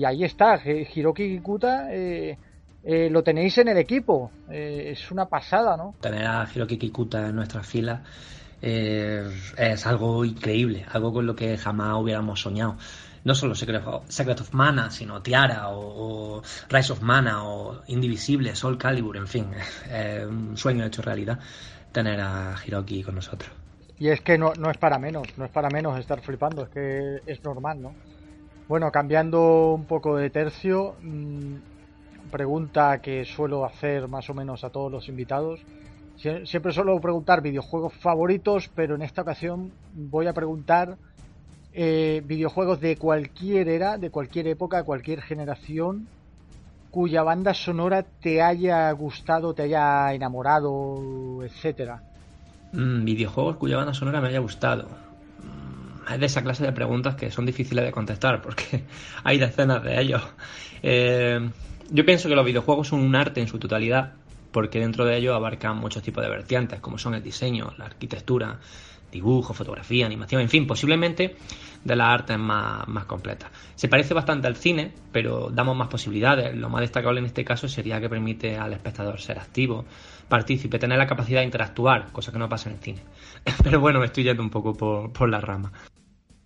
ahí 0.05 0.23
está, 0.23 0.61
Hiroki 0.63 1.37
Kikuta, 1.37 1.91
eh, 1.91 2.37
eh, 2.83 3.09
lo 3.09 3.23
tenéis 3.23 3.57
en 3.57 3.67
el 3.69 3.77
equipo, 3.77 4.29
es 4.47 5.09
una 5.09 5.25
pasada, 5.25 5.75
¿no? 5.75 5.95
Tener 5.99 6.23
a 6.23 6.47
Hiroki 6.53 6.77
Kikuta 6.77 7.29
en 7.29 7.35
nuestra 7.35 7.63
fila 7.63 8.03
es 8.61 9.87
algo 9.87 10.23
increíble, 10.23 10.85
algo 10.91 11.11
con 11.11 11.25
lo 11.25 11.35
que 11.35 11.57
jamás 11.57 11.99
hubiéramos 11.99 12.41
soñado 12.41 12.77
no 13.23 13.35
solo 13.35 13.55
Secret 13.55 13.85
of, 13.85 14.53
Mana, 14.53 14.89
sino 14.89 15.21
Tiara 15.21 15.69
o, 15.69 16.41
Rise 16.69 16.93
of 16.93 17.01
Mana 17.01 17.43
o 17.43 17.81
Indivisible, 17.87 18.55
Soul 18.55 18.77
Calibur, 18.77 19.17
en 19.17 19.27
fin, 19.27 19.47
es 19.89 20.25
un 20.27 20.57
sueño 20.57 20.85
hecho 20.85 21.01
realidad 21.01 21.39
tener 21.91 22.19
a 22.21 22.55
Hiroki 22.65 23.03
con 23.03 23.15
nosotros. 23.15 23.51
Y 23.99 24.09
es 24.09 24.21
que 24.21 24.37
no, 24.37 24.53
no 24.57 24.71
es 24.71 24.77
para 24.77 24.97
menos, 24.97 25.27
no 25.37 25.45
es 25.45 25.51
para 25.51 25.69
menos 25.69 25.99
estar 25.99 26.21
flipando, 26.21 26.63
es 26.63 26.69
que 26.69 27.19
es 27.25 27.43
normal, 27.43 27.81
¿no? 27.81 27.93
Bueno, 28.67 28.91
cambiando 28.91 29.73
un 29.73 29.85
poco 29.85 30.15
de 30.15 30.29
tercio, 30.29 30.95
mm, 31.01 31.55
pregunta 32.31 33.01
que 33.01 33.25
suelo 33.25 33.65
hacer 33.65 34.07
más 34.07 34.29
o 34.29 34.33
menos 34.33 34.63
a 34.63 34.69
todos 34.69 34.91
los 34.91 35.09
invitados. 35.09 35.59
Siempre 36.15 36.71
suelo 36.71 36.99
preguntar 37.01 37.41
videojuegos 37.41 37.93
favoritos, 37.93 38.69
pero 38.73 38.95
en 38.95 39.01
esta 39.01 39.23
ocasión 39.23 39.73
voy 39.93 40.27
a 40.27 40.33
preguntar 40.33 40.97
eh, 41.73 42.21
videojuegos 42.25 42.81
de 42.81 42.97
cualquier 42.97 43.69
era, 43.69 43.97
de 43.97 44.09
cualquier 44.09 44.47
época, 44.47 44.83
cualquier 44.83 45.21
generación, 45.21 46.07
cuya 46.91 47.23
banda 47.23 47.53
sonora 47.53 48.03
te 48.03 48.41
haya 48.41 48.91
gustado, 48.91 49.53
te 49.53 49.63
haya 49.63 50.13
enamorado, 50.13 51.43
etcétera. 51.43 52.01
Mm, 52.73 53.05
videojuegos 53.05 53.57
cuya 53.57 53.77
banda 53.77 53.93
sonora 53.93 54.21
me 54.21 54.27
haya 54.27 54.39
gustado. 54.39 54.87
Mm, 55.39 56.13
es 56.13 56.19
de 56.19 56.25
esa 56.25 56.43
clase 56.43 56.65
de 56.65 56.73
preguntas 56.73 57.15
que 57.15 57.31
son 57.31 57.45
difíciles 57.45 57.85
de 57.85 57.91
contestar 57.91 58.41
porque 58.41 58.83
hay 59.23 59.37
decenas 59.37 59.81
de 59.83 60.01
ellos. 60.01 60.21
Eh, 60.83 61.49
yo 61.89 62.05
pienso 62.05 62.27
que 62.27 62.35
los 62.35 62.45
videojuegos 62.45 62.89
son 62.89 62.99
un 62.99 63.15
arte 63.15 63.41
en 63.41 63.47
su 63.47 63.59
totalidad 63.59 64.13
porque 64.51 64.79
dentro 64.79 65.05
de 65.05 65.17
ellos 65.17 65.35
abarcan 65.35 65.77
muchos 65.77 66.03
tipos 66.03 66.23
de 66.23 66.29
vertientes 66.29 66.79
como 66.81 66.97
son 66.97 67.15
el 67.15 67.23
diseño, 67.23 67.73
la 67.77 67.85
arquitectura, 67.85 68.59
dibujo, 69.11 69.53
fotografía, 69.53 70.05
animación, 70.05 70.41
en 70.41 70.49
fin, 70.49 70.65
posiblemente 70.65 71.35
de 71.83 71.95
las 71.95 72.07
artes 72.07 72.37
más, 72.37 72.87
más 72.87 73.05
completas. 73.05 73.49
Se 73.75 73.87
parece 73.87 74.13
bastante 74.13 74.47
al 74.47 74.55
cine, 74.55 74.91
pero 75.11 75.49
damos 75.49 75.75
más 75.75 75.87
posibilidades. 75.87 76.55
Lo 76.55 76.69
más 76.69 76.81
destacable 76.81 77.19
en 77.19 77.25
este 77.25 77.43
caso 77.43 77.67
sería 77.67 77.99
que 77.99 78.09
permite 78.09 78.57
al 78.57 78.73
espectador 78.73 79.19
ser 79.19 79.39
activo, 79.39 79.85
partícipe, 80.29 80.79
tener 80.79 80.97
la 80.97 81.07
capacidad 81.07 81.39
de 81.39 81.45
interactuar, 81.45 82.11
cosa 82.11 82.31
que 82.31 82.39
no 82.39 82.49
pasa 82.49 82.69
en 82.69 82.75
el 82.75 82.81
cine. 82.81 83.01
Pero 83.63 83.79
bueno, 83.79 83.99
me 83.99 84.05
estoy 84.05 84.23
yendo 84.23 84.43
un 84.43 84.49
poco 84.49 84.73
por, 84.73 85.11
por 85.11 85.29
la 85.29 85.41
rama. 85.41 85.71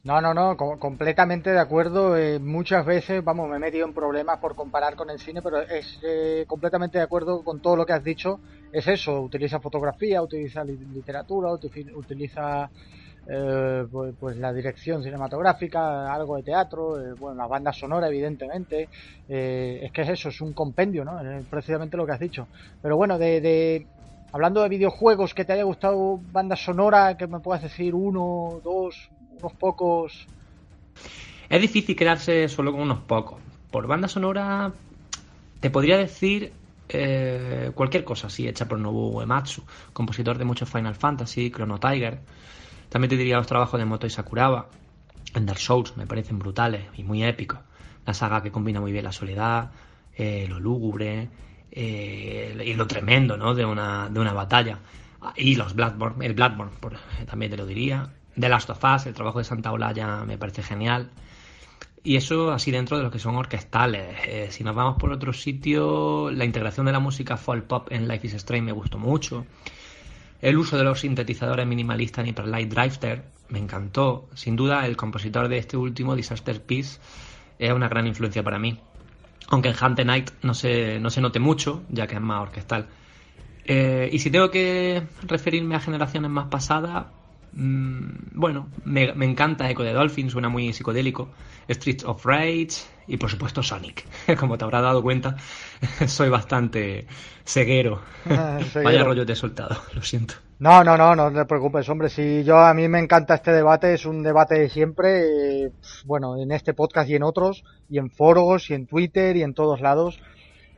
No, 0.05 0.21
no, 0.21 0.35
no, 0.35 0.55
completamente 0.55 1.49
de 1.49 1.59
acuerdo. 1.59 2.15
Eh, 2.15 2.37
muchas 2.37 2.85
veces, 2.85 3.23
vamos, 3.23 3.49
me 3.49 3.55
he 3.55 3.59
metido 3.59 3.87
en 3.87 3.93
problemas 3.95 4.37
por 4.37 4.53
comparar 4.53 4.95
con 4.95 5.09
el 5.09 5.17
cine, 5.19 5.41
pero 5.41 5.59
es 5.61 5.99
eh, 6.03 6.45
completamente 6.47 6.99
de 6.99 7.03
acuerdo 7.03 7.43
con 7.43 7.59
todo 7.59 7.75
lo 7.75 7.87
que 7.87 7.93
has 7.93 8.03
dicho. 8.03 8.39
Es 8.71 8.87
eso, 8.87 9.19
utiliza 9.19 9.59
fotografía, 9.59 10.21
utiliza 10.21 10.63
literatura, 10.63 11.51
utiliza 11.53 12.69
eh, 13.27 13.87
pues, 13.91 14.13
pues, 14.19 14.37
la 14.37 14.53
dirección 14.53 15.01
cinematográfica, 15.01 16.13
algo 16.13 16.35
de 16.35 16.43
teatro, 16.43 16.97
bueno, 17.17 17.37
la 17.37 17.47
banda 17.47 17.73
sonora, 17.73 18.07
evidentemente. 18.07 18.87
es 19.27 19.91
que 19.91 20.01
es 20.03 20.09
eso, 20.09 20.29
es 20.29 20.39
un 20.39 20.53
compendio, 20.53 21.03
¿no? 21.03 21.19
Es 21.19 21.45
precisamente 21.47 21.97
lo 21.97 22.05
que 22.05 22.11
has 22.11 22.19
dicho. 22.19 22.47
Pero 22.79 22.95
bueno, 22.95 23.17
de, 23.17 23.41
de 23.41 23.87
hablando 24.31 24.61
de 24.61 24.69
videojuegos 24.69 25.33
que 25.33 25.45
te 25.45 25.53
haya 25.53 25.63
gustado 25.63 26.19
banda 26.31 26.55
sonora, 26.55 27.17
que 27.17 27.25
me 27.25 27.39
puedas 27.39 27.63
decir 27.63 27.95
uno, 27.95 28.61
dos, 28.63 29.09
pocos. 29.53 30.27
Es 31.49 31.61
difícil 31.61 31.95
quedarse 31.95 32.47
solo 32.49 32.71
con 32.71 32.81
unos 32.81 32.99
pocos. 32.99 33.39
Por 33.71 33.87
banda 33.87 34.07
sonora, 34.07 34.71
te 35.59 35.69
podría 35.69 35.97
decir 35.97 36.53
eh, 36.89 37.71
cualquier 37.73 38.03
cosa 38.03 38.27
así, 38.27 38.47
hecha 38.47 38.67
por 38.67 38.79
Nobuo 38.79 39.09
Uematsu, 39.09 39.63
compositor 39.93 40.37
de 40.37 40.45
muchos 40.45 40.69
Final 40.69 40.95
Fantasy, 40.95 41.51
Chrono 41.51 41.79
Tiger. 41.79 42.19
También 42.89 43.09
te 43.09 43.17
diría 43.17 43.37
los 43.37 43.47
trabajos 43.47 43.79
de 43.79 43.85
Moto 43.85 44.07
y 44.07 44.09
Sakuraba. 44.09 44.69
Ender 45.33 45.57
Souls 45.57 45.97
me 45.97 46.07
parecen 46.07 46.39
brutales 46.39 46.85
y 46.95 47.03
muy 47.03 47.23
épicos. 47.23 47.59
La 48.05 48.13
saga 48.13 48.41
que 48.41 48.51
combina 48.51 48.79
muy 48.79 48.91
bien 48.91 49.03
la 49.03 49.11
soledad, 49.11 49.71
eh, 50.15 50.45
lo 50.47 50.59
lúgubre 50.59 51.27
eh, 51.71 52.63
y 52.65 52.73
lo 52.73 52.87
tremendo 52.87 53.35
¿no? 53.35 53.53
de, 53.53 53.65
una, 53.65 54.09
de 54.09 54.19
una 54.19 54.33
batalla. 54.33 54.79
Y 55.35 55.55
los 55.55 55.73
Bloodborne, 55.73 56.25
el 56.25 56.33
Bloodborne, 56.33 56.71
también 57.25 57.51
te 57.51 57.57
lo 57.57 57.65
diría. 57.65 58.09
The 58.39 58.49
Last 58.49 58.69
of 58.69 58.83
Us, 58.83 59.05
el 59.05 59.13
trabajo 59.13 59.39
de 59.39 59.45
Santa 59.45 59.71
Olaya 59.71 60.23
me 60.25 60.37
parece 60.37 60.63
genial. 60.63 61.09
Y 62.03 62.17
eso 62.17 62.51
así 62.51 62.69
dentro 62.69 62.97
de 62.97 63.03
lo 63.03 63.09
que 63.09 63.17
son 63.17 63.35
orquestales. 63.35 64.15
Eh, 64.27 64.47
si 64.51 64.63
nos 64.63 64.75
vamos 64.75 64.97
por 64.99 65.11
otro 65.11 65.33
sitio, 65.33 66.29
la 66.31 66.45
integración 66.45 66.85
de 66.85 66.91
la 66.91 66.99
música 66.99 67.35
folk 67.35 67.65
pop 67.65 67.87
en 67.91 68.07
Life 68.07 68.27
is 68.27 68.35
Strange 68.35 68.65
me 68.65 68.71
gustó 68.71 68.99
mucho. 68.99 69.45
El 70.41 70.57
uso 70.57 70.77
de 70.77 70.83
los 70.83 70.99
sintetizadores 70.99 71.65
minimalistas 71.65 72.23
en 72.23 72.29
Hyper 72.29 72.47
Light 72.47 72.71
Drifter 72.71 73.25
me 73.49 73.57
encantó. 73.57 74.29
Sin 74.35 74.55
duda, 74.55 74.85
el 74.85 74.95
compositor 74.95 75.47
de 75.47 75.57
este 75.57 75.77
último, 75.77 76.15
Disaster 76.15 76.61
Peace, 76.61 76.99
es 77.57 77.73
una 77.73 77.87
gran 77.87 78.05
influencia 78.05 78.43
para 78.43 78.59
mí. 78.59 78.79
Aunque 79.47 79.69
en 79.69 79.75
Hunt 79.81 79.99
Night 79.99 80.31
no 80.43 80.53
se, 80.53 80.99
no 80.99 81.09
se 81.09 81.21
note 81.21 81.39
mucho, 81.39 81.83
ya 81.89 82.05
que 82.05 82.15
es 82.15 82.21
más 82.21 82.41
orquestal. 82.41 82.87
Eh, 83.63 84.09
y 84.11 84.19
si 84.19 84.29
tengo 84.29 84.51
que 84.51 85.03
referirme 85.23 85.75
a 85.75 85.79
generaciones 85.79 86.29
más 86.29 86.47
pasadas, 86.47 87.07
Mm, 87.55 88.33
bueno, 88.33 88.67
me, 88.83 89.09
encanta 89.25 89.69
Echo 89.69 89.83
de 89.83 89.93
Dolphin, 89.93 90.29
suena 90.29 90.49
muy 90.49 90.73
psicodélico. 90.73 91.29
Streets 91.69 92.03
of 92.03 92.23
Rage 92.25 92.85
y 93.07 93.17
por 93.17 93.29
supuesto 93.29 93.63
Sonic. 93.63 94.05
Como 94.39 94.57
te 94.57 94.65
habrás 94.65 94.83
dado 94.83 95.01
cuenta, 95.01 95.35
soy 96.07 96.29
bastante 96.29 97.07
ceguero. 97.45 98.01
Ah, 98.27 98.59
Vaya 98.83 99.03
rollo 99.03 99.23
de 99.23 99.35
soltado, 99.35 99.77
lo 99.93 100.01
siento. 100.01 100.33
No, 100.57 100.83
no, 100.83 100.97
no, 100.97 101.15
no 101.15 101.31
te 101.31 101.45
preocupes, 101.45 101.87
hombre. 101.89 102.09
Si 102.09 102.43
yo 102.43 102.57
a 102.57 102.73
mí 102.73 102.87
me 102.87 102.99
encanta 102.99 103.35
este 103.35 103.51
debate, 103.51 103.93
es 103.93 104.05
un 104.05 104.23
debate 104.23 104.57
de 104.57 104.69
siempre, 104.69 105.65
eh, 105.65 105.71
bueno, 106.05 106.37
en 106.37 106.51
este 106.51 106.73
podcast 106.73 107.09
y 107.09 107.15
en 107.15 107.23
otros, 107.23 107.63
y 107.89 107.99
en 107.99 108.09
foros, 108.09 108.69
y 108.69 108.73
en 108.73 108.87
Twitter, 108.87 109.35
y 109.35 109.43
en 109.43 109.53
todos 109.53 109.79
lados. 109.81 110.19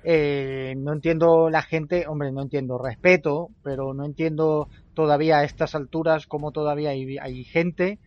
Eh, 0.09 0.75
no 0.77 0.93
entiendo 0.93 1.49
la 1.49 1.61
gente, 1.61 2.07
hombre, 2.07 2.31
no 2.31 2.41
entiendo, 2.41 2.77
respeto, 2.77 3.49
pero 3.61 3.93
no 3.93 4.05
entiendo 4.05 4.69
todavía 4.93 5.39
a 5.39 5.43
estas 5.43 5.75
alturas 5.75 6.27
como 6.27 6.53
todavía 6.53 6.91
hay, 6.91 7.43
gente 7.43 7.99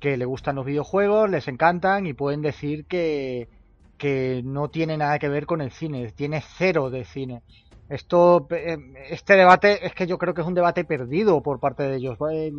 que 0.00 0.16
le 0.16 0.24
gustan 0.24 0.56
los 0.56 0.66
videojuegos, 0.66 1.30
les 1.30 1.46
encantan 1.46 2.08
y 2.08 2.12
pueden 2.12 2.42
decir 2.42 2.86
que, 2.86 3.46
que 3.98 4.42
no 4.44 4.68
tiene 4.68 4.96
nada 4.96 5.20
que 5.20 5.28
ver 5.28 5.46
con 5.46 5.60
el 5.60 5.70
cine, 5.70 6.10
tiene 6.10 6.42
cero 6.56 6.90
de 6.90 7.04
cine. 7.04 7.42
Esto, 7.88 8.48
eh, 8.50 8.76
este 9.08 9.36
debate 9.36 9.86
es 9.86 9.94
que 9.94 10.08
yo 10.08 10.18
creo 10.18 10.34
que 10.34 10.40
es 10.40 10.46
un 10.48 10.54
debate 10.54 10.84
perdido 10.84 11.40
por 11.40 11.60
parte 11.60 11.84
de 11.84 11.98
ellos. 11.98 12.18
Eh, 12.32 12.50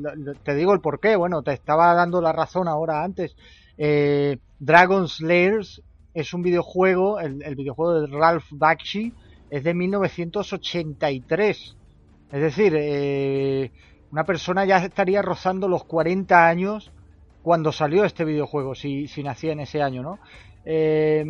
te 0.43 0.55
digo 0.55 0.71
el 0.71 0.79
porqué. 0.79 1.17
Bueno, 1.17 1.43
te 1.43 1.51
estaba 1.51 1.93
dando 1.95 2.21
la 2.21 2.31
razón 2.31 2.69
ahora 2.69 3.03
antes. 3.03 3.35
Eh, 3.77 4.37
Dragon 4.57 5.09
Slayers 5.09 5.83
es 6.21 6.33
un 6.33 6.41
videojuego, 6.41 7.19
el, 7.19 7.55
videojuego 7.55 8.01
de 8.01 8.07
Ralph 8.07 8.45
Bakshi 8.51 9.13
es 9.49 9.63
de 9.63 9.73
1983. 9.73 11.75
Es 12.31 12.41
decir, 12.41 12.73
eh, 12.77 13.71
una 14.11 14.23
persona 14.23 14.65
ya 14.65 14.77
estaría 14.77 15.21
rozando 15.21 15.67
los 15.67 15.83
40 15.83 16.47
años 16.47 16.91
cuando 17.41 17.71
salió 17.71 18.05
este 18.05 18.25
videojuego, 18.25 18.75
si, 18.75 19.07
si 19.07 19.23
nacía 19.23 19.53
en 19.53 19.61
ese 19.61 19.81
año, 19.81 20.03
¿no? 20.03 20.19
Eh, 20.65 21.23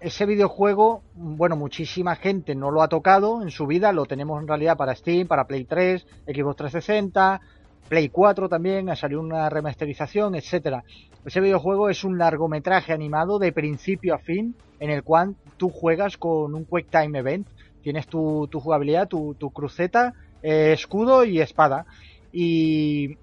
ese 0.00 0.26
videojuego, 0.26 1.02
bueno, 1.14 1.56
muchísima 1.56 2.16
gente 2.16 2.54
no 2.54 2.70
lo 2.70 2.82
ha 2.82 2.88
tocado 2.88 3.42
en 3.42 3.50
su 3.50 3.66
vida, 3.66 3.92
lo 3.92 4.06
tenemos 4.06 4.40
en 4.40 4.48
realidad 4.48 4.76
para 4.76 4.94
Steam, 4.94 5.26
para 5.26 5.46
Play 5.46 5.64
3, 5.64 6.06
Xbox 6.26 6.56
360, 6.56 7.40
Play 7.88 8.08
4 8.08 8.48
también, 8.48 8.88
ha 8.88 8.96
salido 8.96 9.20
una 9.20 9.48
remasterización, 9.50 10.34
etcétera. 10.34 10.84
Ese 11.24 11.40
videojuego 11.40 11.88
es 11.88 12.04
un 12.04 12.18
largometraje 12.18 12.92
animado 12.92 13.38
de 13.38 13.52
principio 13.52 14.14
a 14.14 14.18
fin, 14.18 14.54
en 14.80 14.90
el 14.90 15.02
cual 15.02 15.36
tú 15.56 15.70
juegas 15.70 16.16
con 16.16 16.54
un 16.54 16.64
Quick 16.64 16.88
Time 16.90 17.18
Event, 17.18 17.46
tienes 17.82 18.06
tu, 18.06 18.48
jugabilidad, 18.52 19.08
tu, 19.08 19.34
cruceta, 19.52 20.14
eh, 20.42 20.72
escudo 20.72 21.24
y 21.24 21.40
espada. 21.40 21.86
Y 22.32 23.16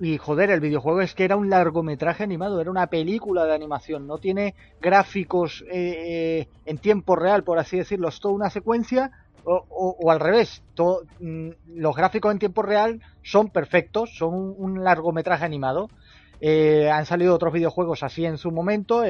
y 0.00 0.18
joder, 0.18 0.50
el 0.50 0.60
videojuego 0.60 1.00
es 1.00 1.14
que 1.14 1.24
era 1.24 1.36
un 1.36 1.48
largometraje 1.48 2.24
animado, 2.24 2.60
era 2.60 2.70
una 2.70 2.88
película 2.88 3.44
de 3.46 3.54
animación, 3.54 4.06
no 4.06 4.18
tiene 4.18 4.54
gráficos 4.80 5.64
eh, 5.70 5.94
eh, 6.42 6.48
en 6.66 6.78
tiempo 6.78 7.14
real, 7.14 7.44
por 7.44 7.58
así 7.58 7.76
decirlo, 7.78 8.08
es 8.08 8.18
toda 8.18 8.34
una 8.34 8.50
secuencia, 8.50 9.12
o, 9.44 10.10
al 10.10 10.20
revés, 10.20 10.62
mm, 11.20 11.48
los 11.76 11.96
gráficos 11.96 12.32
en 12.32 12.38
tiempo 12.38 12.62
real 12.62 13.00
son 13.22 13.50
perfectos, 13.50 14.16
son 14.16 14.54
un, 14.56 14.84
largometraje 14.84 15.44
animado. 15.44 15.88
Eh, 16.40 16.90
han 16.90 17.06
salido 17.06 17.34
otros 17.34 17.52
videojuegos 17.52 18.02
así 18.02 18.26
en 18.26 18.38
su 18.38 18.50
momento, 18.50 19.02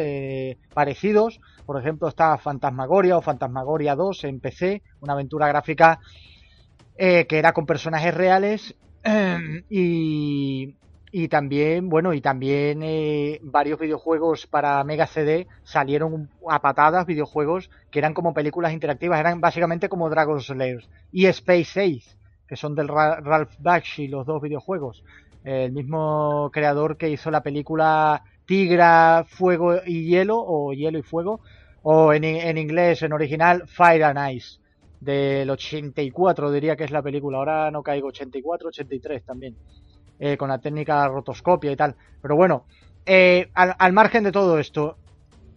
parecidos, 0.72 1.40
por 1.66 1.80
ejemplo 1.80 2.08
está 2.08 2.36
Fantasmagoria 2.38 3.16
o 3.16 3.22
Fantasmagoria 3.22 3.96
2 3.96 4.24
en 4.24 4.40
PC, 4.40 4.82
una 5.00 5.14
aventura 5.14 5.48
gráfica 5.48 6.00
que 6.96 7.26
era 7.30 7.52
con 7.52 7.66
personajes 7.66 8.14
reales. 8.14 8.74
Y, 9.70 10.76
y 11.16 11.28
también, 11.28 11.90
bueno, 11.90 12.12
y 12.12 12.20
también 12.20 12.82
eh, 12.82 13.38
varios 13.40 13.78
videojuegos 13.78 14.48
para 14.48 14.82
Mega 14.82 15.06
CD 15.06 15.46
salieron 15.62 16.28
a 16.50 16.60
patadas, 16.60 17.06
videojuegos 17.06 17.70
que 17.92 18.00
eran 18.00 18.14
como 18.14 18.34
películas 18.34 18.72
interactivas, 18.72 19.20
eran 19.20 19.40
básicamente 19.40 19.88
como 19.88 20.10
Dragon 20.10 20.40
Slayer 20.40 20.84
y 21.12 21.26
Space 21.26 21.80
Ace, 21.80 22.16
que 22.48 22.56
son 22.56 22.74
del 22.74 22.88
Ralph 22.88 23.52
Bakshi, 23.60 24.08
los 24.08 24.26
dos 24.26 24.42
videojuegos. 24.42 25.04
el 25.44 25.70
mismo 25.70 26.50
creador 26.52 26.96
que 26.96 27.10
hizo 27.10 27.30
la 27.30 27.44
película 27.44 28.24
Tigra, 28.44 29.24
Fuego 29.24 29.76
y 29.86 30.06
Hielo, 30.06 30.38
o 30.44 30.72
Hielo 30.72 30.98
y 30.98 31.02
Fuego, 31.02 31.42
o 31.82 32.12
en, 32.12 32.24
en 32.24 32.58
inglés, 32.58 33.02
en 33.02 33.12
original, 33.12 33.68
Fire 33.68 34.02
and 34.02 34.32
Ice 34.32 34.58
del 35.04 35.50
84 35.50 36.50
diría 36.50 36.76
que 36.76 36.84
es 36.84 36.90
la 36.90 37.02
película, 37.02 37.38
ahora 37.38 37.70
no 37.70 37.82
caigo, 37.82 38.08
84, 38.08 38.68
83 38.68 39.22
también, 39.24 39.54
eh, 40.18 40.36
con 40.36 40.48
la 40.48 40.58
técnica 40.58 41.06
rotoscopia 41.08 41.72
y 41.72 41.76
tal. 41.76 41.96
Pero 42.22 42.36
bueno, 42.36 42.64
eh, 43.06 43.50
al, 43.54 43.92
margen 43.92 44.24
de 44.24 44.32
todo 44.32 44.58
esto, 44.58 44.96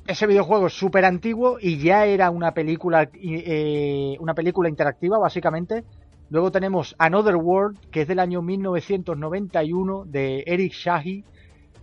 ese 0.06 0.28
videojuego 0.28 0.68
es 0.68 0.74
súper 0.74 1.06
antiguo 1.06 1.58
y 1.60 1.78
ya 1.78 2.06
era 2.06 2.30
una 2.30 2.54
película, 2.54 3.10
eh, 3.14 4.18
una 4.20 4.34
película 4.34 4.70
interactiva 4.70 5.18
básicamente. 5.18 5.84
Luego 6.30 6.52
tenemos 6.52 6.96
Another 6.98 7.36
World, 7.36 7.80
que 7.90 8.02
es 8.02 8.08
del 8.08 8.20
año 8.20 8.42
1991 8.42 10.04
de 10.06 10.44
Eric 10.46 10.74
Shahi, 10.74 11.24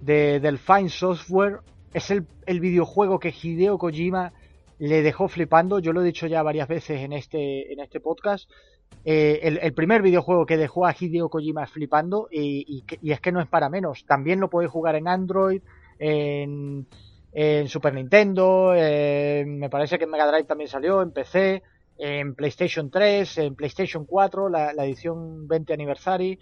de 0.01 0.41
Delphine 0.41 0.91
Software. 0.91 1.61
Es 1.95 2.11
el, 2.11 2.27
el 2.45 2.61
videojuego 2.61 3.19
que 3.19 3.33
Hideo 3.33 3.79
Kojima 3.79 4.33
le 4.79 5.03
dejó 5.03 5.29
flipando. 5.29 5.79
Yo 5.79 5.93
lo 5.93 6.03
he 6.03 6.05
dicho 6.05 6.27
ya 6.27 6.43
varias 6.43 6.69
veces 6.69 7.01
en 7.01 7.13
este, 7.13 7.73
en 7.73 7.81
este 7.81 8.01
podcast. 8.01 8.51
Eh, 9.07 9.59
el, 9.61 9.75
primer 9.75 10.01
videojuego 10.01 10.47
que 10.47 10.57
dejó 10.57 10.87
a 10.87 10.95
Hideo 10.99 11.29
Kojima 11.29 11.67
flipando 11.67 12.29
y, 12.31 12.85
es 13.03 13.21
que 13.21 13.33
no 13.33 13.41
es 13.41 13.49
para 13.49 13.69
menos. 13.69 14.07
También 14.07 14.41
lo 14.41 14.49
podéis 14.49 14.71
jugar 14.71 14.97
en 14.97 15.09
Android, 15.09 15.61
en, 15.99 16.87
Super 17.67 17.93
Nintendo, 17.95 18.73
me 18.75 19.69
parece 19.69 19.99
que 19.99 20.05
en 20.05 20.11
Mega 20.11 20.29
Drive 20.29 20.45
también 20.45 20.71
salió, 20.71 21.03
en 21.03 21.11
PC, 21.11 21.63
en 21.99 22.35
PlayStation 22.35 22.91
3, 22.91 23.39
en 23.39 23.55
PlayStation 23.55 24.05
4, 24.05 24.49
la, 24.49 24.71
edición 24.85 25.47
20 25.49 25.73
aniversario. 25.73 26.39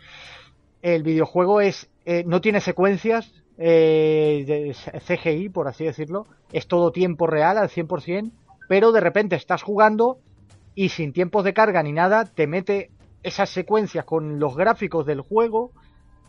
El 0.82 1.02
videojuego 1.02 1.60
es 1.60 1.90
eh, 2.04 2.24
no 2.26 2.40
tiene 2.40 2.60
secuencias, 2.60 3.32
eh, 3.58 4.72
CGI, 5.06 5.48
por 5.50 5.68
así 5.68 5.84
decirlo, 5.84 6.26
es 6.52 6.66
todo 6.66 6.90
tiempo 6.90 7.26
real 7.26 7.58
al 7.58 7.68
100%, 7.68 8.32
pero 8.68 8.90
de 8.90 9.00
repente 9.00 9.36
estás 9.36 9.62
jugando 9.62 10.18
y 10.74 10.88
sin 10.88 11.12
tiempos 11.12 11.44
de 11.44 11.54
carga 11.54 11.82
ni 11.82 11.92
nada, 11.92 12.24
te 12.24 12.46
mete 12.46 12.90
esas 13.22 13.50
secuencias 13.50 14.04
con 14.04 14.38
los 14.38 14.56
gráficos 14.56 15.06
del 15.06 15.20
juego 15.20 15.72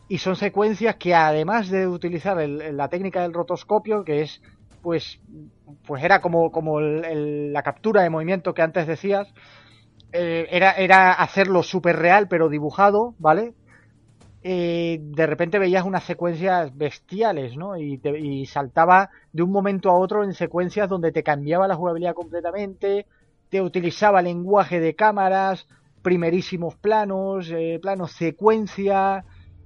y 0.08 0.17
son 0.17 0.36
secuencias 0.36 0.95
que 0.97 1.15
además 1.15 1.69
de 1.69 1.88
utilizar 1.88 2.38
la 2.47 2.88
técnica 2.89 3.21
del 3.21 3.34
rotoscopio, 3.34 4.03
que 4.03 4.21
es 4.21 4.41
pues 4.82 5.19
pues 5.88 6.03
era 6.03 6.21
como, 6.21 6.51
como 6.51 6.82
la 6.82 7.63
captura 7.63 8.03
de 8.03 8.10
movimiento 8.10 8.53
que 8.53 8.62
antes 8.62 8.86
decías, 8.86 9.34
eh, 10.12 10.47
era, 10.51 10.73
era 10.73 11.13
hacerlo 11.13 11.63
súper 11.63 11.95
real 11.95 12.27
pero 12.27 12.49
dibujado, 12.49 13.15
¿vale? 13.17 13.53
Eh, 14.43 14.99
de 15.01 15.25
repente 15.25 15.58
veías 15.58 15.86
unas 15.86 16.03
secuencias 16.03 16.75
bestiales, 16.75 17.56
¿no? 17.56 17.77
Y, 17.77 18.01
y, 18.03 18.45
saltaba 18.45 19.10
de 19.32 19.41
un 19.41 19.51
momento 19.51 19.89
a 19.89 19.97
otro 19.97 20.23
en 20.25 20.34
secuencias 20.34 20.89
donde 20.89 21.13
te 21.13 21.23
cambiaba 21.23 21.67
la 21.67 21.75
jugabilidad 21.75 22.13
completamente, 22.13 23.08
te 23.53 23.61
utilizaba 23.61 24.19
lenguaje 24.23 24.79
de 24.79 24.95
cámaras, 24.95 25.67
primerísimos 26.01 26.75
planos, 26.75 27.51
eh, 27.51 27.77
planos 27.79 28.11
secuencia, 28.13 29.25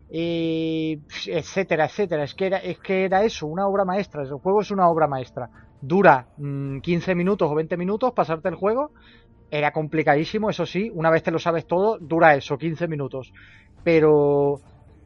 eh, 0.10 1.00
etcétera, 1.26 1.86
etcétera. 1.86 2.26
Es 2.26 2.36
que, 2.36 2.47
era, 2.47 2.58
es 2.58 2.80
que 2.80 3.06
era 3.06 3.23
eso, 3.23 3.47
una 3.47 3.65
obra 3.65 3.86
maestra. 3.86 4.23
El 4.23 4.34
juego 4.34 4.60
es 4.60 4.71
una 4.71 4.89
obra 4.89 5.08
maestra. 5.08 5.50
Dura 5.80 6.28
15 6.36 7.15
mm, 7.15 7.17
minutos 7.17 7.50
o 7.50 7.56
20 7.56 7.78
minutos 7.78 8.12
pasarte 8.12 8.50
el 8.50 8.56
juego. 8.56 8.91
Era 9.50 9.71
complicadísimo, 9.71 10.50
eso 10.50 10.65
sí, 10.65 10.91
una 10.93 11.10
vez 11.10 11.23
te 11.23 11.32
lo 11.32 11.39
sabes 11.39 11.65
todo, 11.65 11.97
dura 11.97 12.36
eso, 12.36 12.58
15 12.58 12.89
minutos 12.89 13.32
pero 13.86 14.60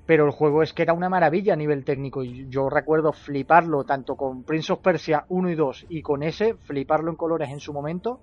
pero 0.07 0.25
el 0.25 0.31
juego 0.31 0.63
es 0.63 0.73
que 0.73 0.81
era 0.81 0.93
una 0.93 1.07
maravilla 1.07 1.53
a 1.53 1.55
nivel 1.55 1.85
técnico. 1.85 2.23
Y 2.23 2.47
yo 2.49 2.67
recuerdo 2.69 3.13
fliparlo 3.13 3.83
tanto 3.83 4.15
con 4.15 4.43
Prince 4.43 4.73
of 4.73 4.79
Persia 4.79 5.25
1 5.29 5.51
y 5.51 5.55
2 5.55 5.85
y 5.89 6.01
con 6.01 6.23
ese, 6.23 6.55
fliparlo 6.55 7.11
en 7.11 7.15
colores 7.15 7.49
en 7.49 7.59
su 7.59 7.71
momento. 7.71 8.19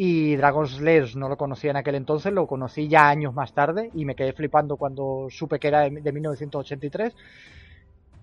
Y 0.00 0.36
Dragon's 0.36 0.76
Slayer 0.76 1.16
no 1.16 1.28
lo 1.28 1.36
conocía 1.36 1.72
en 1.72 1.76
aquel 1.76 1.96
entonces, 1.96 2.32
lo 2.32 2.46
conocí 2.46 2.86
ya 2.86 3.08
años 3.08 3.34
más 3.34 3.52
tarde 3.52 3.90
y 3.94 4.04
me 4.04 4.14
quedé 4.14 4.32
flipando 4.32 4.76
cuando 4.76 5.26
supe 5.28 5.58
que 5.58 5.66
era 5.66 5.90
de, 5.90 6.12
1983. 6.12 7.16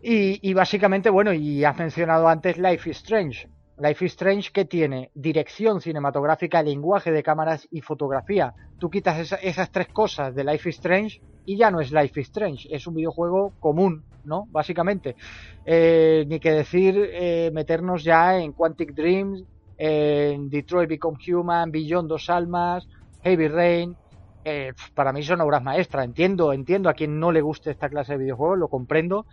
Y, 0.01 0.39
y, 0.49 0.53
básicamente, 0.53 1.09
bueno, 1.09 1.33
y 1.33 1.65
has 1.65 1.77
mencionado 1.77 2.29
antes 2.29 2.57
Life 2.57 2.89
is 2.89 2.95
Strange. 2.95 3.49
Life 3.77 4.05
is 4.05 4.13
Strange 4.13 4.51
que 4.53 4.63
tiene 4.63 5.11
dirección 5.15 5.81
cinematográfica, 5.81 6.63
lenguaje 6.63 7.11
de 7.11 7.21
cámaras 7.21 7.67
y 7.69 7.81
fotografía. 7.81 8.53
Tú 8.79 8.89
quitas 8.89 9.33
esas 9.43 9.69
tres 9.69 9.89
cosas 9.89 10.33
de 10.33 10.45
Life 10.45 10.69
is 10.69 10.75
Strange 10.75 11.19
y 11.45 11.57
ya 11.57 11.71
no 11.71 11.81
es 11.81 11.91
Life 11.91 12.21
is 12.21 12.27
Strange, 12.27 12.73
es 12.73 12.87
un 12.87 12.95
videojuego 12.95 13.51
común, 13.59 14.05
¿no? 14.23 14.47
Básicamente. 14.49 15.17
Eh, 15.65 16.23
ni 16.25 16.39
que 16.39 16.51
decir 16.51 16.95
eh, 16.97 17.51
meternos 17.53 18.01
ya 18.05 18.37
en 18.37 18.53
Quantic 18.53 18.93
Dreams, 18.93 19.43
en 19.77 20.49
Detroit 20.49 20.89
Become 20.89 21.17
Human, 21.27 21.71
Beyond 21.71 22.09
Dos 22.09 22.29
Almas, 22.29 22.87
Heavy 23.23 23.47
Rain. 23.47 23.95
Eh, 24.43 24.73
para 24.93 25.11
mí 25.11 25.23
son 25.23 25.41
obras 25.41 25.63
maestras. 25.63 26.05
Entiendo, 26.05 26.53
entiendo 26.53 26.89
a 26.89 26.93
quien 26.93 27.19
no 27.19 27.31
le 27.31 27.41
guste 27.41 27.71
esta 27.71 27.89
clase 27.89 28.13
de 28.13 28.19
videojuegos, 28.19 28.59
lo 28.59 28.67
comprendo. 28.67 29.25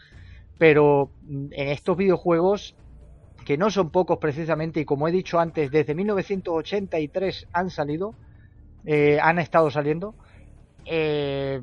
Pero 0.59 1.11
mm, 1.23 1.47
en 1.53 1.69
estos 1.69 1.97
videojuegos 1.97 2.75
que 3.45 3.59
no 3.59 3.71
son 3.71 3.91
pocos 3.91 4.19
precisamente, 4.19 4.81
y 4.81 4.85
como 4.85 5.09
he 5.09 5.13
dicho 5.13 5.39
antes, 5.39 5.71
desde 5.71 5.95
1983 5.95 7.49
han 7.53 7.71
salido, 7.71 8.15
eh, 8.85 9.19
han 9.21 9.39
estado 9.39 9.71
saliendo. 9.71 10.15
Eh, 10.85 11.61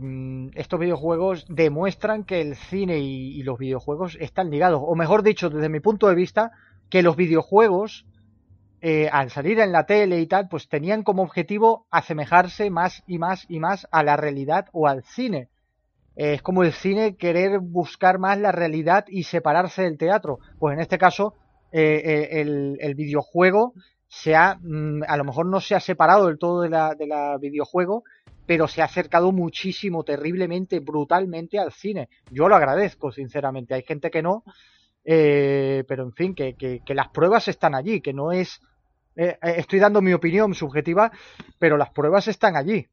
estos 0.55 0.79
videojuegos 0.79 1.45
demuestran 1.49 2.23
que 2.23 2.41
el 2.41 2.55
cine 2.55 2.99
y, 2.99 3.43
los 3.43 3.57
videojuegos 3.57 4.17
están 4.19 4.49
ligados, 4.49 4.81
o 4.83 4.95
mejor 4.95 5.23
dicho, 5.23 5.49
desde 5.49 5.69
mi 5.69 5.79
punto 5.79 6.07
de 6.07 6.15
vista, 6.15 6.51
que 6.89 7.03
los 7.03 7.15
videojuegos, 7.15 8.05
eh, 8.81 9.09
al 9.11 9.29
salir 9.29 9.59
en 9.59 9.71
la 9.71 9.85
tele 9.85 10.19
y 10.19 10.27
tal, 10.27 10.47
pues 10.47 10.67
tenían 10.67 11.03
como 11.03 11.23
objetivo 11.23 11.87
asemejarse 11.91 12.69
más 12.69 13.03
y 13.07 13.17
más 13.17 13.45
y 13.49 13.59
más 13.59 13.87
a 13.91 14.03
la 14.03 14.17
realidad 14.17 14.67
o 14.71 14.87
al 14.87 15.03
cine. 15.03 15.49
es 16.15 16.41
como 16.41 16.63
el 16.63 16.73
cine 16.73 17.15
querer 17.15 17.59
buscar 17.59 18.19
más 18.19 18.37
la 18.39 18.51
realidad 18.51 19.05
y 19.07 19.23
separarse 19.23 19.83
del 19.83 19.97
teatro. 19.97 20.39
Pues 20.57 20.73
en 20.73 20.81
este 20.81 20.97
caso, 20.97 21.35
el, 21.71 22.77
el, 22.79 22.95
videojuego 22.95 23.73
se 24.07 24.35
ha, 24.35 24.57
mm, 24.61 25.03
a 25.07 25.17
lo 25.17 25.23
mejor 25.23 25.45
no 25.45 25.61
se 25.61 25.75
ha 25.75 25.79
separado 25.79 26.27
del 26.27 26.39
todo 26.39 26.61
de 26.61 26.69
la 26.69 27.37
videojuego, 27.39 28.03
pero 28.49 28.67
se 28.67 28.81
ha 28.81 28.85
acercado 28.85 29.31
muchísimo, 29.31 30.03
terriblemente, 30.03 30.79
brutalmente 30.79 31.59
al 31.59 31.71
cine. 31.71 32.09
Yo 32.31 32.49
lo 32.49 32.55
agradezco, 32.55 33.11
sinceramente. 33.11 33.75
Hay 33.75 33.83
gente 33.83 34.09
que 34.09 34.23
no, 34.23 34.43
eh, 35.05 35.83
pero 35.87 36.01
en 36.01 36.13
fin, 36.13 36.33
que, 36.33 36.55
que, 36.55 36.95
las 36.95 37.09
pruebas 37.09 37.47
están 37.47 37.75
allí, 37.75 38.01
que 38.01 38.11
no 38.11 38.31
es... 38.31 38.59
Eh, 39.21 39.37
eh, 39.41 39.55
estoy 39.57 39.79
dando 39.79 40.01
mi 40.01 40.13
opinión 40.13 40.55
subjetiva, 40.55 41.11
pero 41.57 41.75
las 41.75 41.89
pruebas 41.89 42.29
están 42.29 42.55
allí. 42.55 42.87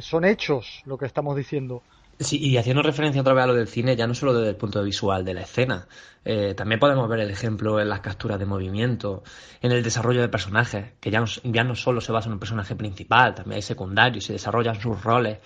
son 0.00 0.24
hechos 0.24 0.82
lo 0.84 0.98
que 0.98 1.06
estamos 1.06 1.34
diciendo. 1.36 1.82
Sí, 2.18 2.38
y 2.38 2.56
haciendo 2.58 2.82
referencia 2.82 3.22
otra 3.22 3.32
vez 3.32 3.44
a 3.44 3.46
lo 3.48 3.54
del 3.54 3.66
cine, 3.66 3.96
ya 3.96 4.06
no 4.06 4.14
solo 4.14 4.34
desde 4.34 4.50
el 4.50 4.56
punto 4.56 4.78
de 4.78 4.84
visual 4.84 5.24
de 5.24 5.34
la 5.34 5.40
escena, 5.40 5.88
eh, 6.24 6.54
también 6.54 6.78
podemos 6.78 7.08
ver 7.08 7.20
el 7.20 7.30
ejemplo 7.30 7.80
en 7.80 7.88
las 7.88 8.00
capturas 8.00 8.38
de 8.38 8.46
movimiento, 8.46 9.24
en 9.60 9.72
el 9.72 9.82
desarrollo 9.82 10.20
de 10.20 10.28
personajes, 10.28 10.92
que 11.00 11.10
ya 11.10 11.18
no, 11.18 11.26
ya 11.42 11.64
no 11.64 11.74
solo 11.74 12.00
se 12.00 12.12
basa 12.12 12.28
en 12.28 12.34
un 12.34 12.38
personaje 12.38 12.76
principal, 12.76 13.34
también 13.34 13.56
hay 13.56 13.62
secundarios, 13.62 14.24
se 14.24 14.34
desarrollan 14.34 14.80
sus 14.80 15.02
roles. 15.02 15.38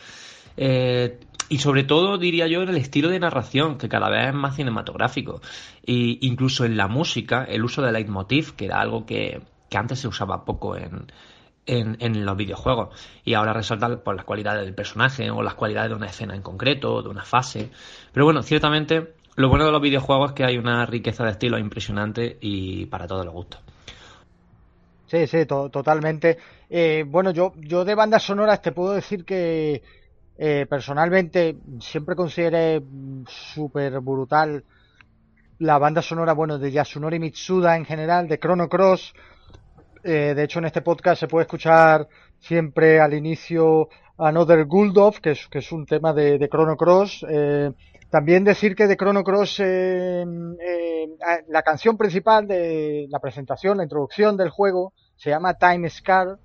Eh, 0.57 1.21
y 1.49 1.59
sobre 1.59 1.85
todo, 1.85 2.19
diría 2.19 2.47
yo, 2.47 2.63
en 2.63 2.69
el 2.69 2.77
estilo 2.77 3.09
de 3.09 3.21
narración, 3.21 3.79
que 3.79 3.89
cada 3.89 4.11
vez 4.11 4.29
es 4.29 4.35
más 4.35 4.57
cinematográfico. 4.57 5.41
E 5.87 6.19
incluso 6.21 6.65
en 6.65 6.77
la 6.77 6.89
música, 6.89 7.45
el 7.45 7.65
uso 7.65 7.83
del 7.83 7.95
leitmotiv, 7.95 8.55
que 8.55 8.67
era 8.67 8.81
algo 8.81 9.07
que, 9.07 9.41
que 9.69 9.79
antes 9.79 9.99
se 9.99 10.09
usaba 10.09 10.45
poco 10.45 10.77
en, 10.77 11.07
en, 11.67 12.25
los 12.25 12.37
videojuegos. 12.37 12.89
Y 13.25 13.35
ahora 13.35 13.53
resalta 13.53 14.03
por 14.03 14.17
las 14.17 14.25
cualidades 14.25 14.65
del 14.65 14.75
personaje 14.75 15.31
o 15.31 15.43
las 15.43 15.55
cualidades 15.55 15.91
de 15.91 15.97
una 15.97 16.07
escena 16.07 16.35
en 16.35 16.43
concreto, 16.43 17.03
de 17.03 17.09
una 17.09 17.25
fase. 17.25 17.71
Pero 18.13 18.27
bueno, 18.27 18.43
ciertamente 18.43 19.15
lo 19.37 19.49
bueno 19.49 19.67
de 19.67 19.73
los 19.73 19.81
videojuegos 19.81 20.31
es 20.31 20.35
que 20.35 20.45
hay 20.45 20.59
una 20.59 20.85
riqueza 20.87 21.25
de 21.25 21.31
estilo 21.31 21.59
impresionante 21.59 22.39
y 22.41 22.87
para 22.87 23.07
todos 23.07 23.25
los 23.25 23.35
gustos. 23.35 23.61
Sí, 25.07 25.27
sí, 25.27 25.47
totalmente. 25.47 26.39
Eh, 26.69 27.05
bueno, 27.07 27.31
yo, 27.31 27.55
yo 27.57 27.85
de 27.85 27.95
bandas 27.95 28.25
sonoras 28.25 28.61
te 28.61 28.73
puedo 28.73 28.93
decir 28.93 29.25
que 29.25 29.83
eh, 30.39 30.67
personalmente 30.69 31.57
siempre 31.81 32.15
consideré 32.17 32.83
súper 33.27 34.01
brutal 34.01 34.65
la 35.59 35.79
banda 35.79 36.01
sonora, 36.01 36.33
bueno, 36.33 36.59
de 36.59 36.71
Yasunori 36.71 37.19
Mitsuda 37.19 37.77
en 37.77 37.85
general, 37.85 38.29
de 38.29 38.39
Chrono 38.39 38.69
Cross, 38.69 39.13
eh, 40.03 40.35
de 40.35 40.45
hecho, 40.45 40.59
en 40.59 40.67
este 40.67 40.83
podcast 40.83 41.21
se 41.21 41.29
puede 41.29 41.45
escuchar 41.45 42.09
siempre 42.39 43.01
al 43.01 43.15
inicio 43.15 43.89
Another 44.17 44.65
Guldoff, 44.65 45.21
que 45.21 45.33
es, 45.33 45.49
que 45.49 45.59
es 45.59 45.73
un 45.73 45.87
tema 45.87 46.13
de, 46.13 46.49
Chrono 46.49 46.77
Cross. 46.77 47.27
Eh, 47.29 47.73
también 48.11 48.45
decir 48.45 48.75
que 48.75 48.87
de 48.87 48.97
Chrono 48.97 49.23
Cross, 49.23 49.61
eh, 49.61 50.25
la 51.49 51.63
canción 51.63 51.97
principal 51.97 52.47
de 52.47 53.07
la 53.11 53.19
presentación, 53.19 53.77
la 53.77 53.83
introducción 53.83 54.37
del 54.37 54.51
juego, 54.51 54.93
se 55.17 55.31
llama 55.31 55.55
Time 55.55 55.91
Scar. 55.91 56.39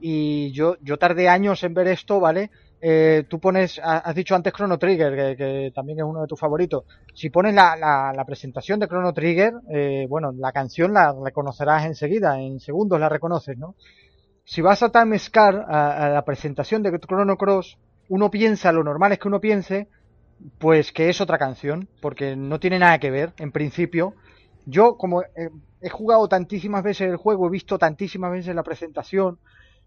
Y 0.00 0.52
yo, 0.52 0.76
yo 0.80 0.96
tardé 0.96 1.28
años 1.28 1.62
en 1.64 1.74
ver 1.74 1.88
esto, 1.88 2.18
¿vale? 2.18 2.50
Eh, 2.84 3.26
tú 3.28 3.38
pones, 3.38 3.80
has 3.80 4.12
dicho 4.12 4.34
antes 4.34 4.52
Chrono 4.52 4.76
Trigger, 4.76 5.36
que, 5.36 5.70
también 5.72 6.00
es 6.00 6.04
uno 6.04 6.22
de 6.22 6.26
tus 6.26 6.40
favoritos. 6.40 6.84
Si 7.14 7.30
pones 7.30 7.54
la, 7.54 7.76
la, 7.76 8.24
presentación 8.24 8.80
de 8.80 8.88
Chrono 8.88 9.14
Trigger, 9.14 9.54
eh, 9.70 10.06
bueno, 10.08 10.32
la 10.32 10.50
canción 10.50 10.92
la 10.92 11.14
reconocerás 11.24 11.86
enseguida, 11.86 12.40
en 12.40 12.58
segundos 12.58 12.98
la 12.98 13.08
reconoces, 13.08 13.56
¿no? 13.56 13.76
Si 14.44 14.62
vas 14.62 14.82
a 14.82 14.90
Time 14.90 15.16
Scar, 15.16 15.64
a, 15.68 16.08
la 16.08 16.24
presentación 16.24 16.82
de 16.82 16.98
Chrono 16.98 17.36
Cross, 17.36 17.78
uno 18.08 18.32
piensa, 18.32 18.72
lo 18.72 18.82
normal 18.82 19.12
es 19.12 19.20
que 19.20 19.28
uno 19.28 19.40
piense, 19.40 19.86
pues 20.58 20.90
que 20.90 21.08
es 21.08 21.20
otra 21.20 21.38
canción, 21.38 21.88
porque 22.00 22.34
no 22.34 22.58
tiene 22.58 22.80
nada 22.80 22.98
que 22.98 23.12
ver, 23.12 23.32
en 23.38 23.52
principio. 23.52 24.14
Yo, 24.66 24.96
como 24.96 25.22
he 25.80 25.88
jugado 25.88 26.26
tantísimas 26.26 26.82
veces 26.82 27.08
el 27.08 27.16
juego, 27.16 27.46
he 27.46 27.50
visto 27.50 27.78
tantísimas 27.78 28.32
veces 28.32 28.56
la 28.56 28.64
presentación, 28.64 29.38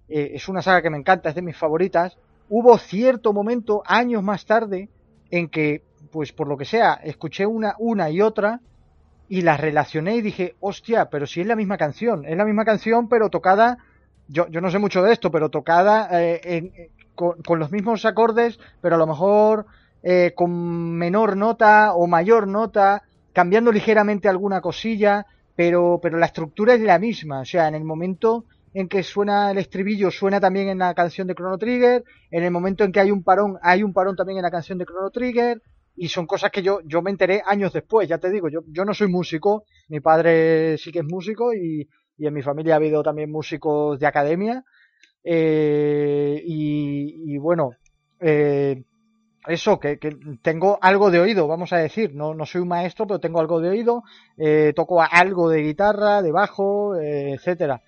eh, 0.07 0.31
es 0.33 0.47
una 0.47 0.61
saga 0.61 0.81
que 0.81 0.89
me 0.89 0.97
encanta, 0.97 1.27
es 1.27 1.35
de 1.35 1.41
mis 1.41 1.57
favoritas, 1.57 2.17
hubo 2.49 2.77
cierto 2.77 3.33
momento, 3.33 3.83
años 3.85 4.23
más 4.23 4.45
tarde, 4.45 4.89
en 5.31 5.49
que, 5.49 5.83
pues 6.11 6.31
por 6.31 6.47
lo 6.47 6.57
que 6.57 6.65
sea, 6.65 6.93
escuché 6.95 7.45
una, 7.45 7.75
una 7.79 8.09
y 8.09 8.21
otra 8.21 8.61
y 9.27 9.41
las 9.41 9.59
relacioné 9.59 10.17
y 10.17 10.21
dije, 10.21 10.55
hostia, 10.59 11.09
pero 11.09 11.25
si 11.25 11.41
es 11.41 11.47
la 11.47 11.55
misma 11.55 11.77
canción, 11.77 12.25
es 12.25 12.37
la 12.37 12.45
misma 12.45 12.65
canción, 12.65 13.09
pero 13.09 13.29
tocada, 13.29 13.77
yo, 14.27 14.47
yo 14.49 14.61
no 14.61 14.69
sé 14.69 14.79
mucho 14.79 15.01
de 15.01 15.13
esto, 15.13 15.31
pero 15.31 15.49
tocada 15.49 16.07
eh, 16.11 16.41
eh, 16.43 16.89
con, 17.15 17.59
los 17.59 17.71
mismos 17.71 18.05
acordes, 18.05 18.59
pero 18.81 18.95
a 18.95 18.99
lo 18.99 19.07
mejor 19.07 19.65
eh, 20.03 20.33
con 20.35 20.93
menor 20.93 21.35
nota 21.37 21.93
o 21.93 22.05
mayor 22.07 22.47
nota, 22.47 23.03
cambiando 23.33 23.71
ligeramente 23.71 24.29
alguna 24.29 24.61
cosilla, 24.61 25.25
pero, 25.55 25.99
pero 26.01 26.17
la 26.17 26.27
estructura 26.27 26.75
es 26.75 26.81
la 26.81 26.99
misma, 26.99 27.39
o 27.39 27.45
sea, 27.45 27.67
en 27.67 27.75
el 27.75 27.83
momento 27.83 28.45
en 28.75 28.89
que 28.89 29.03
suena 29.03 29.51
el 29.51 29.57
estribillo, 29.57 30.11
suena 30.11 30.41
también 30.41 30.67
en 30.67 30.79
la 30.79 30.93
canción 30.93 31.27
de 31.27 31.33
Chrono 31.33 31.57
Trigger, 31.57 32.03
en 32.29 32.43
el 32.43 32.51
momento 32.51 32.83
en 32.83 32.91
que 32.91 32.99
hay 32.99 33.09
un 33.09 33.23
parón, 33.23 33.57
hay 33.61 33.83
un 33.83 33.93
parón 33.93 34.17
también 34.17 34.37
en 34.37 34.43
la 34.43 34.51
canción 34.51 34.77
de 34.77 34.85
Chrono 34.85 35.09
Trigger, 35.11 35.61
y 35.95 36.09
son 36.09 36.27
cosas 36.27 36.51
que 36.51 36.61
yo, 36.61 36.81
yo 36.83 37.01
me 37.01 37.09
enteré 37.09 37.41
años 37.45 37.71
después, 37.71 38.09
ya 38.09 38.17
te 38.17 38.29
digo, 38.29 38.49
yo, 38.49 38.59
yo 38.67 38.83
no 38.83 38.93
soy 38.93 39.07
músico, 39.07 39.63
mi 39.87 40.01
padre 40.01 40.77
sí 40.77 40.91
que 40.91 40.99
es 40.99 41.05
músico 41.05 41.53
y, 41.53 41.87
y 42.17 42.27
en 42.27 42.33
mi 42.33 42.41
familia 42.41 42.73
ha 42.73 42.75
habido 42.75 43.01
también 43.01 43.31
músicos 43.31 43.97
de 43.97 44.07
academia, 44.07 44.65
eh, 45.23 46.41
y, 46.45 47.37
bueno, 47.37 47.71
eh, 48.19 48.83
eso, 49.47 49.79
que, 49.79 49.99
que, 49.99 50.17
tengo 50.41 50.79
algo 50.81 51.11
de 51.11 51.19
oído, 51.19 51.47
vamos 51.47 51.71
a 51.71 51.77
decir, 51.77 52.13
no, 52.13 52.33
no 52.33 52.45
soy 52.45 52.61
un 52.61 52.67
maestro, 52.67 53.07
pero 53.07 53.19
tengo 53.19 53.39
algo 53.39 53.61
de 53.61 53.69
oído, 53.69 54.03
eh, 54.37 54.73
toco 54.75 55.01
algo 55.01 55.49
de 55.49 55.61
guitarra, 55.61 56.21
de 56.21 56.31
bajo, 56.31 56.95
eh, 56.95 57.33
etcétera. 57.33 57.81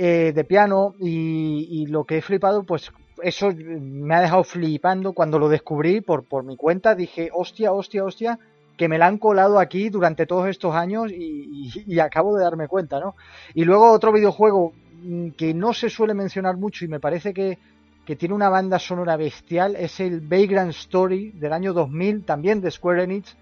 Eh, 0.00 0.32
de 0.32 0.44
piano 0.44 0.94
y, 1.00 1.86
lo 1.88 2.04
que 2.04 2.18
he 2.18 2.22
flipado, 2.22 2.62
pues 2.62 2.92
eso 3.20 3.50
me 3.52 4.14
ha 4.14 4.20
dejado 4.20 4.44
flipando 4.44 5.12
cuando 5.12 5.40
lo 5.40 5.48
descubrí 5.48 6.00
por, 6.00 6.22
por 6.22 6.44
mi 6.44 6.56
cuenta. 6.56 6.94
Dije, 6.94 7.30
hostia, 7.34 7.72
hostia, 7.72 8.04
hostia, 8.04 8.38
que 8.76 8.86
me 8.86 8.96
la 8.96 9.08
han 9.08 9.18
colado 9.18 9.58
aquí 9.58 9.90
durante 9.90 10.24
todos 10.24 10.48
estos 10.48 10.72
años 10.72 11.10
y, 11.10 11.98
acabo 11.98 12.36
de 12.36 12.44
darme 12.44 12.68
cuenta, 12.68 13.00
¿no? 13.00 13.16
Y 13.54 13.64
luego 13.64 13.90
otro 13.90 14.12
videojuego 14.12 14.72
mm, 15.02 15.30
que 15.30 15.52
no 15.52 15.72
se 15.72 15.90
suele 15.90 16.14
mencionar 16.14 16.56
mucho 16.56 16.84
y 16.84 16.88
me 16.88 17.00
parece 17.00 17.34
que, 17.34 17.58
que 18.06 18.14
tiene 18.14 18.36
una 18.36 18.50
banda 18.50 18.78
sonora 18.78 19.16
bestial 19.16 19.74
es 19.74 19.98
el 19.98 20.20
Vagrant 20.20 20.70
Story 20.70 21.32
del 21.32 21.52
año 21.52 21.72
2000, 21.72 22.24
también 22.24 22.60
de 22.60 22.70
Square 22.70 23.02
Enix, 23.02 23.36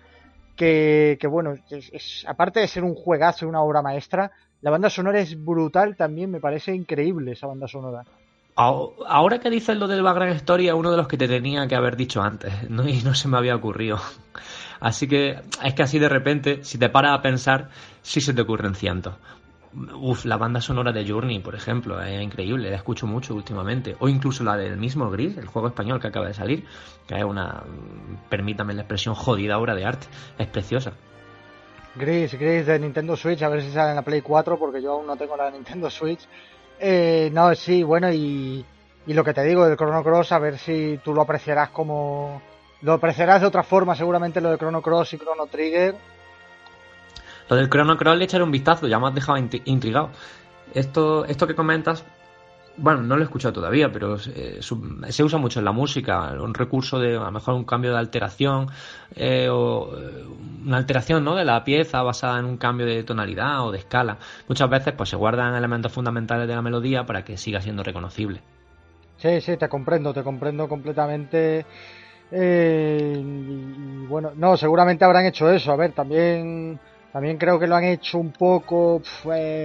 que, 0.56 1.18
que 1.20 1.26
bueno, 1.26 1.52
es, 1.68 2.24
aparte 2.26 2.60
de 2.60 2.68
ser 2.68 2.82
un 2.82 2.94
juegazo, 2.94 3.46
una 3.46 3.60
obra 3.60 3.82
maestra, 3.82 4.32
la 4.66 4.72
banda 4.72 4.90
sonora 4.90 5.20
es 5.20 5.44
brutal 5.44 5.94
también, 5.94 6.28
me 6.28 6.40
parece 6.40 6.74
increíble 6.74 7.30
esa 7.30 7.46
banda 7.46 7.68
sonora. 7.68 8.02
Ahora 8.56 9.38
que 9.38 9.48
dices 9.48 9.76
lo 9.76 9.86
del 9.86 10.02
Background 10.02 10.34
Story 10.34 10.66
es 10.66 10.74
uno 10.74 10.90
de 10.90 10.96
los 10.96 11.06
que 11.06 11.16
te 11.16 11.28
tenía 11.28 11.68
que 11.68 11.76
haber 11.76 11.96
dicho 11.96 12.20
antes, 12.20 12.52
¿no? 12.68 12.84
y 12.88 13.00
no 13.02 13.14
se 13.14 13.28
me 13.28 13.36
había 13.36 13.54
ocurrido. 13.54 14.00
Así 14.80 15.06
que 15.06 15.38
es 15.62 15.74
que 15.74 15.82
así 15.84 16.00
de 16.00 16.08
repente, 16.08 16.64
si 16.64 16.78
te 16.78 16.88
paras 16.88 17.16
a 17.16 17.22
pensar, 17.22 17.68
sí 18.02 18.20
se 18.20 18.34
te 18.34 18.42
ocurren 18.42 18.74
cientos. 18.74 19.14
Uf, 20.00 20.24
la 20.24 20.36
banda 20.36 20.60
sonora 20.60 20.90
de 20.90 21.08
Journey, 21.08 21.38
por 21.38 21.54
ejemplo, 21.54 22.02
es 22.02 22.20
increíble, 22.20 22.68
la 22.68 22.76
escucho 22.76 23.06
mucho 23.06 23.36
últimamente. 23.36 23.94
O 24.00 24.08
incluso 24.08 24.42
la 24.42 24.56
del 24.56 24.78
mismo 24.78 25.08
Gris, 25.10 25.38
el 25.38 25.46
juego 25.46 25.68
español 25.68 26.00
que 26.00 26.08
acaba 26.08 26.26
de 26.26 26.34
salir, 26.34 26.64
que 27.06 27.16
es 27.16 27.24
una, 27.24 27.62
permítame 28.28 28.74
la 28.74 28.82
expresión, 28.82 29.14
jodida 29.14 29.58
obra 29.58 29.76
de 29.76 29.84
arte. 29.84 30.08
Es 30.38 30.48
preciosa. 30.48 30.92
Gris, 31.96 32.38
Gris 32.38 32.66
de 32.66 32.78
Nintendo 32.78 33.16
Switch, 33.16 33.42
a 33.42 33.48
ver 33.48 33.62
si 33.62 33.70
sale 33.70 33.90
en 33.90 33.96
la 33.96 34.02
Play 34.02 34.20
4 34.20 34.58
porque 34.58 34.82
yo 34.82 34.92
aún 34.92 35.06
no 35.06 35.16
tengo 35.16 35.36
la 35.36 35.50
Nintendo 35.50 35.90
Switch. 35.90 36.26
Eh, 36.78 37.30
no, 37.32 37.54
sí, 37.54 37.82
bueno, 37.82 38.12
y, 38.12 38.64
y 39.06 39.14
lo 39.14 39.24
que 39.24 39.32
te 39.32 39.42
digo 39.44 39.66
del 39.66 39.76
Chrono 39.76 40.02
Cross, 40.02 40.32
a 40.32 40.38
ver 40.38 40.58
si 40.58 41.00
tú 41.02 41.14
lo 41.14 41.22
apreciarás 41.22 41.70
como... 41.70 42.42
Lo 42.82 42.92
apreciarás 42.92 43.40
de 43.40 43.46
otra 43.46 43.62
forma, 43.62 43.94
seguramente 43.94 44.40
lo 44.40 44.50
de 44.50 44.58
Chrono 44.58 44.82
Cross 44.82 45.14
y 45.14 45.18
Chrono 45.18 45.46
Trigger. 45.46 45.94
Lo 47.48 47.56
del 47.56 47.70
Chrono 47.70 47.96
Cross 47.96 48.18
le 48.18 48.24
echaré 48.24 48.44
un 48.44 48.50
vistazo, 48.50 48.86
ya 48.86 48.98
me 48.98 49.08
has 49.08 49.14
dejado 49.14 49.38
intrigado. 49.38 50.10
Esto, 50.74 51.24
esto 51.24 51.46
que 51.46 51.54
comentas 51.54 52.04
bueno, 52.78 53.02
no 53.02 53.16
lo 53.16 53.22
he 53.22 53.24
escuchado 53.24 53.54
todavía, 53.54 53.90
pero 53.90 54.16
eh, 54.34 54.60
se 54.60 55.24
usa 55.24 55.38
mucho 55.38 55.58
en 55.58 55.64
la 55.64 55.72
música, 55.72 56.32
un 56.40 56.54
recurso 56.54 56.98
de 56.98 57.16
a 57.16 57.20
lo 57.20 57.30
mejor 57.30 57.54
un 57.54 57.64
cambio 57.64 57.92
de 57.92 57.98
alteración 57.98 58.68
eh, 59.14 59.48
o 59.50 59.96
eh, 59.96 60.24
una 60.64 60.76
alteración 60.76 61.24
¿no? 61.24 61.34
de 61.34 61.44
la 61.44 61.64
pieza 61.64 62.02
basada 62.02 62.38
en 62.38 62.44
un 62.44 62.56
cambio 62.58 62.86
de 62.86 63.02
tonalidad 63.02 63.66
o 63.66 63.72
de 63.72 63.78
escala. 63.78 64.18
Muchas 64.48 64.68
veces 64.68 64.94
pues 64.94 65.08
se 65.08 65.16
guardan 65.16 65.54
elementos 65.54 65.92
fundamentales 65.92 66.46
de 66.46 66.54
la 66.54 66.62
melodía 66.62 67.06
para 67.06 67.24
que 67.24 67.36
siga 67.36 67.60
siendo 67.60 67.82
reconocible. 67.82 68.40
Sí, 69.16 69.40
sí, 69.40 69.56
te 69.56 69.68
comprendo, 69.68 70.12
te 70.12 70.22
comprendo 70.22 70.68
completamente. 70.68 71.64
y, 72.30 74.06
bueno, 74.06 74.32
no, 74.36 74.56
seguramente 74.56 75.04
habrán 75.06 75.24
hecho 75.24 75.50
eso. 75.50 75.72
A 75.72 75.76
ver, 75.76 75.92
también 75.92 76.78
también 77.12 77.38
creo 77.38 77.58
que 77.58 77.66
lo 77.66 77.76
han 77.76 77.84
hecho 77.84 78.18
un 78.18 78.32
poco, 78.32 79.00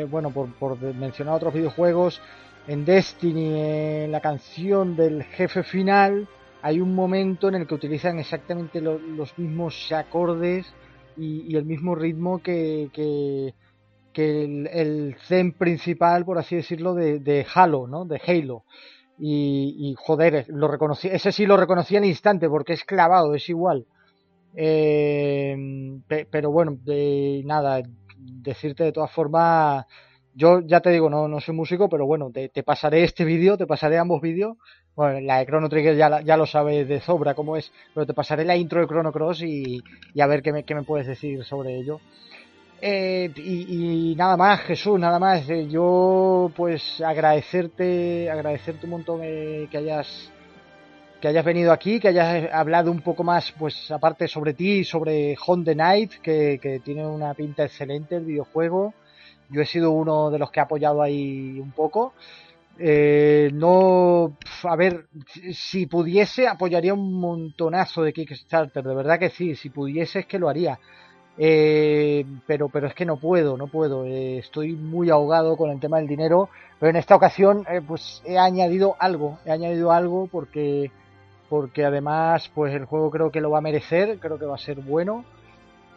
bueno, 0.09 0.29
por, 0.29 0.53
por 0.53 0.81
mencionar 0.81 1.35
otros 1.35 1.53
videojuegos 1.53 2.21
en 2.67 2.85
Destiny, 2.85 3.59
en 4.03 4.11
la 4.11 4.21
canción 4.21 4.95
del 4.95 5.23
jefe 5.23 5.63
final, 5.63 6.27
hay 6.61 6.79
un 6.79 6.93
momento 6.93 7.49
en 7.49 7.55
el 7.55 7.67
que 7.67 7.75
utilizan 7.75 8.19
exactamente 8.19 8.81
los 8.81 9.37
mismos 9.37 9.91
acordes 9.91 10.71
y, 11.17 11.55
el 11.55 11.65
mismo 11.65 11.95
ritmo 11.95 12.41
que, 12.41 12.89
que, 12.93 13.53
el, 14.71 15.15
zen 15.27 15.53
principal, 15.53 16.23
por 16.25 16.37
así 16.37 16.55
decirlo, 16.55 16.93
de, 16.93 17.19
de 17.19 17.45
Halo, 17.53 17.87
¿no? 17.87 18.05
De 18.05 18.21
Halo. 18.25 18.63
Y, 19.23 19.93
joder, 19.99 20.45
lo 20.49 20.67
reconocí, 20.67 21.07
ese 21.07 21.31
sí 21.31 21.45
lo 21.45 21.55
reconocí 21.55 21.95
al 21.95 22.05
instante 22.05 22.49
porque 22.49 22.73
es 22.73 22.83
clavado, 22.83 23.35
es 23.35 23.47
igual. 23.49 23.85
Eh, 24.55 25.55
pero 26.07 26.51
bueno, 26.51 26.77
de, 26.83 27.43
nada, 27.45 27.83
decirte 28.17 28.83
de 28.83 28.91
todas 28.91 29.11
formas, 29.11 29.85
yo 30.35 30.61
ya 30.61 30.79
te 30.79 30.89
digo, 30.91 31.09
no, 31.09 31.27
no 31.27 31.39
soy 31.39 31.55
músico, 31.55 31.89
pero 31.89 32.05
bueno, 32.05 32.31
te, 32.31 32.63
pasaré 32.63 33.03
este 33.03 33.25
vídeo, 33.25 33.57
te 33.57 33.67
pasaré 33.67 33.97
ambos 33.97 34.21
vídeos. 34.21 34.57
Bueno, 34.95 35.19
la 35.21 35.39
de 35.39 35.45
Chrono 35.45 35.69
Trigger 35.69 35.95
ya, 35.95 36.21
ya 36.21 36.37
lo 36.37 36.45
sabes 36.45 36.87
de 36.87 36.99
sobra 36.99 37.33
cómo 37.33 37.55
es, 37.55 37.71
pero 37.93 38.05
te 38.05 38.13
pasaré 38.13 38.43
la 38.43 38.55
intro 38.55 38.81
de 38.81 38.87
Chrono 38.87 39.11
Cross 39.11 39.43
y, 39.43 39.81
y 40.13 40.21
a 40.21 40.27
ver 40.27 40.41
qué 40.41 40.51
me, 40.51 40.63
qué 40.63 40.75
me 40.75 40.83
puedes 40.83 41.07
decir 41.07 41.43
sobre 41.45 41.77
ello. 41.77 41.99
Eh, 42.83 43.31
y, 43.35 44.15
nada 44.17 44.35
más, 44.35 44.61
Jesús, 44.61 44.99
nada 44.99 45.19
más. 45.19 45.47
Eh, 45.49 45.67
yo, 45.67 46.51
pues, 46.55 46.99
agradecerte, 47.01 48.29
agradecerte 48.29 48.87
un 48.87 48.91
montón 48.91 49.21
eh, 49.23 49.67
que 49.69 49.77
hayas 49.77 50.31
que 51.21 51.27
hayas 51.27 51.45
venido 51.45 51.71
aquí, 51.71 51.99
que 51.99 52.07
hayas 52.07 52.51
hablado 52.51 52.89
un 52.89 53.01
poco 53.01 53.23
más, 53.23 53.51
pues, 53.51 53.91
aparte 53.91 54.27
sobre 54.27 54.55
ti, 54.55 54.83
sobre 54.83 55.35
Honda 55.45 55.75
Night, 55.75 56.13
que, 56.23 56.57
que 56.59 56.79
tiene 56.79 57.05
una 57.05 57.35
pinta 57.35 57.63
excelente 57.63 58.15
el 58.15 58.25
videojuego. 58.25 58.95
Yo 59.51 59.61
he 59.61 59.65
sido 59.65 59.91
uno 59.91 60.31
de 60.31 60.39
los 60.39 60.51
que 60.51 60.59
ha 60.59 60.63
apoyado 60.63 61.01
ahí 61.01 61.59
un 61.59 61.71
poco. 61.71 62.13
no, 62.79 64.37
a 64.63 64.75
ver, 64.75 65.05
si 65.53 65.85
pudiese 65.85 66.47
apoyaría 66.47 66.93
un 66.93 67.13
montonazo 67.13 68.03
de 68.03 68.13
Kickstarter, 68.13 68.83
de 68.83 68.95
verdad 68.95 69.19
que 69.19 69.29
sí, 69.29 69.55
si 69.55 69.69
pudiese 69.69 70.19
es 70.19 70.25
que 70.25 70.39
lo 70.39 70.49
haría. 70.49 70.79
Eh, 71.37 72.25
pero, 72.45 72.69
pero 72.69 72.87
es 72.87 72.93
que 72.93 73.05
no 73.05 73.17
puedo, 73.17 73.57
no 73.57 73.67
puedo. 73.67 74.05
Eh, 74.05 74.39
estoy 74.39 74.73
muy 74.73 75.09
ahogado 75.09 75.57
con 75.57 75.69
el 75.71 75.79
tema 75.79 75.97
del 75.97 76.07
dinero. 76.07 76.49
Pero 76.79 76.89
en 76.89 76.95
esta 76.95 77.15
ocasión, 77.15 77.65
eh, 77.69 77.81
pues 77.85 78.21
he 78.25 78.37
añadido 78.37 78.95
algo, 78.99 79.37
he 79.45 79.51
añadido 79.51 79.91
algo 79.91 80.27
porque, 80.31 80.91
porque 81.49 81.85
además, 81.85 82.49
pues 82.53 82.73
el 82.73 82.85
juego 82.85 83.11
creo 83.11 83.31
que 83.31 83.41
lo 83.41 83.51
va 83.51 83.59
a 83.59 83.61
merecer, 83.61 84.19
creo 84.19 84.39
que 84.39 84.45
va 84.45 84.55
a 84.55 84.59
ser 84.59 84.79
bueno. 84.81 85.23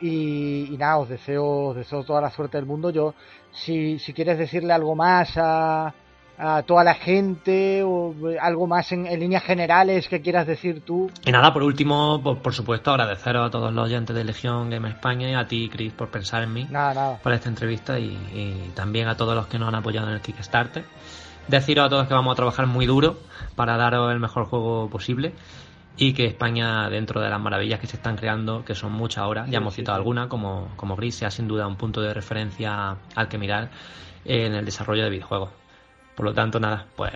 Y, 0.07 0.77
nada, 0.79 0.99
os 0.99 1.09
deseo, 1.09 1.69
os 1.69 1.77
deseo 1.77 2.05
toda 2.05 2.21
la 2.21 2.31
suerte 2.31 2.59
del 2.59 2.67
mundo. 2.67 2.91
Yo, 2.91 3.15
si, 3.53 3.99
si 3.99 4.13
quieres 4.13 4.37
decirle 4.37 4.75
algo 4.75 4.95
más 4.95 5.33
a, 5.39 5.95
a 6.37 6.63
toda 6.63 6.85
la 6.85 6.95
gente 6.95 7.83
o 7.83 8.15
algo 8.39 8.67
más 8.67 8.93
en, 8.93 9.05
líneas 9.19 9.43
generales 9.43 10.07
que 10.09 10.21
quieras 10.21 10.47
decir 10.47 10.83
tú. 10.85 11.11
Y 11.25 11.33
nada, 11.33 11.55
por 11.55 11.63
último, 11.63 12.23
por, 12.23 12.53
supuesto, 12.53 12.91
agradeceros 12.91 13.47
a 13.47 13.51
todos 13.51 13.73
los 13.73 13.85
oyentes 13.87 14.15
de 14.15 14.25
Legión 14.25 14.69
Game 14.69 14.89
España 14.91 15.31
y 15.31 15.35
a 15.35 15.47
ti, 15.47 15.71
Chris, 15.73 15.95
por 15.95 16.11
pensar 16.11 16.43
en 16.43 16.53
mí 16.53 16.67
nada, 16.71 16.93
nada. 16.95 17.19
por 17.23 17.33
esta 17.33 17.49
entrevista 17.49 17.99
y, 17.99 18.73
también 18.75 19.09
a 19.09 19.17
todos 19.17 19.35
los 19.35 19.47
que 19.47 19.59
nos 19.59 19.69
han 19.69 19.77
apoyado 19.77 20.09
en 20.09 20.15
el 20.15 20.21
Kickstarter. 20.21 20.85
Deciros 21.49 21.87
a 21.87 21.89
todos 21.89 22.09
que 22.09 22.15
vamos 22.15 22.33
a 22.33 22.37
trabajar 22.37 22.67
muy 22.67 22.87
duro 22.87 23.19
para 23.55 23.77
daros 23.79 24.13
el 24.13 24.19
mejor 24.19 24.47
juego 24.47 24.89
posible 24.91 25.33
y 25.97 26.13
que 26.13 26.27
España, 26.27 26.89
dentro 26.91 27.21
de 27.21 27.31
las 27.31 27.41
maravillas 27.41 27.79
que 27.79 27.87
se 27.87 27.97
están 27.97 28.17
creando, 28.17 28.65
que 28.65 28.75
son 28.75 28.93
muchas 28.93 29.19
ahora, 29.19 29.47
ya 29.49 29.59
hemos 29.59 29.75
citado 29.75 29.97
alguna, 29.97 30.29
como, 30.29 30.69
como 30.77 30.97
Gris, 30.97 31.17
sea 31.17 31.31
sin 31.31 31.47
duda 31.47 31.67
un 31.67 31.77
punto 31.77 32.01
de 32.01 32.13
referencia 32.13 32.97
al 33.15 33.29
que 33.29 33.39
mirar 33.39 33.71
en 34.25 34.55
el 34.55 34.65
desarrollo 34.65 35.05
de 35.05 35.11
videojuegos. 35.11 35.51
Por 36.15 36.27
lo 36.27 36.33
tanto, 36.33 36.61
nada, 36.61 36.87
pues 36.95 37.13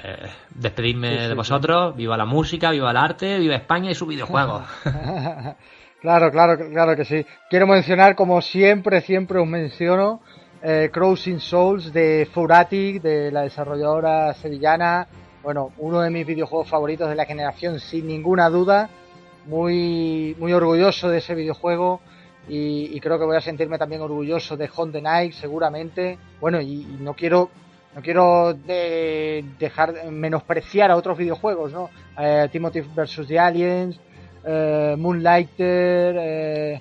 despedirme 0.50 1.28
de 1.28 1.34
vosotros. 1.34 1.94
Viva 1.94 2.16
la 2.16 2.24
música, 2.24 2.70
viva 2.72 2.90
el 2.90 2.96
arte, 2.96 3.38
viva 3.38 3.54
España 3.54 3.90
y 3.90 3.94
su 3.94 4.06
videojuego. 4.06 4.64
claro, 6.00 6.32
claro, 6.32 6.56
claro 6.56 6.96
que 6.96 7.04
sí. 7.04 7.24
Quiero 7.48 7.68
mencionar, 7.68 8.16
como 8.16 8.42
siempre, 8.42 9.00
siempre 9.00 9.38
os 9.38 9.46
menciono, 9.46 10.20
eh, 10.62 10.90
Crossing 10.92 11.38
Souls 11.38 11.92
de 11.92 12.28
Furatic, 12.32 13.00
de 13.00 13.30
la 13.30 13.42
desarrolladora 13.42 14.34
sevillana. 14.34 15.06
Bueno, 15.48 15.72
uno 15.78 16.02
de 16.02 16.10
mis 16.10 16.26
videojuegos 16.26 16.68
favoritos 16.68 17.08
de 17.08 17.14
la 17.14 17.24
generación, 17.24 17.80
sin 17.80 18.06
ninguna 18.06 18.50
duda. 18.50 18.90
Muy, 19.46 20.36
muy 20.38 20.52
orgulloso 20.52 21.08
de 21.08 21.16
ese 21.16 21.34
videojuego. 21.34 22.02
Y, 22.50 23.00
creo 23.00 23.18
que 23.18 23.24
voy 23.24 23.38
a 23.38 23.40
sentirme 23.40 23.78
también 23.78 24.02
orgulloso 24.02 24.58
de 24.58 24.68
Honda 24.76 25.00
Night, 25.00 25.32
seguramente. 25.32 26.18
Bueno, 26.38 26.60
y 26.60 26.98
no 27.00 27.14
quiero 27.14 27.48
no 27.94 28.02
quiero 28.02 28.52
dejar 28.52 30.10
menospreciar 30.10 30.90
a 30.90 30.96
otros 30.96 31.16
videojuegos, 31.16 31.72
¿no? 31.72 31.88
Eh, 32.18 32.50
Timothy 32.52 32.82
vs. 32.82 33.26
The 33.26 33.38
Aliens, 33.38 33.98
eh, 34.44 34.96
Moonlighter, 34.98 36.14
eh, 36.18 36.80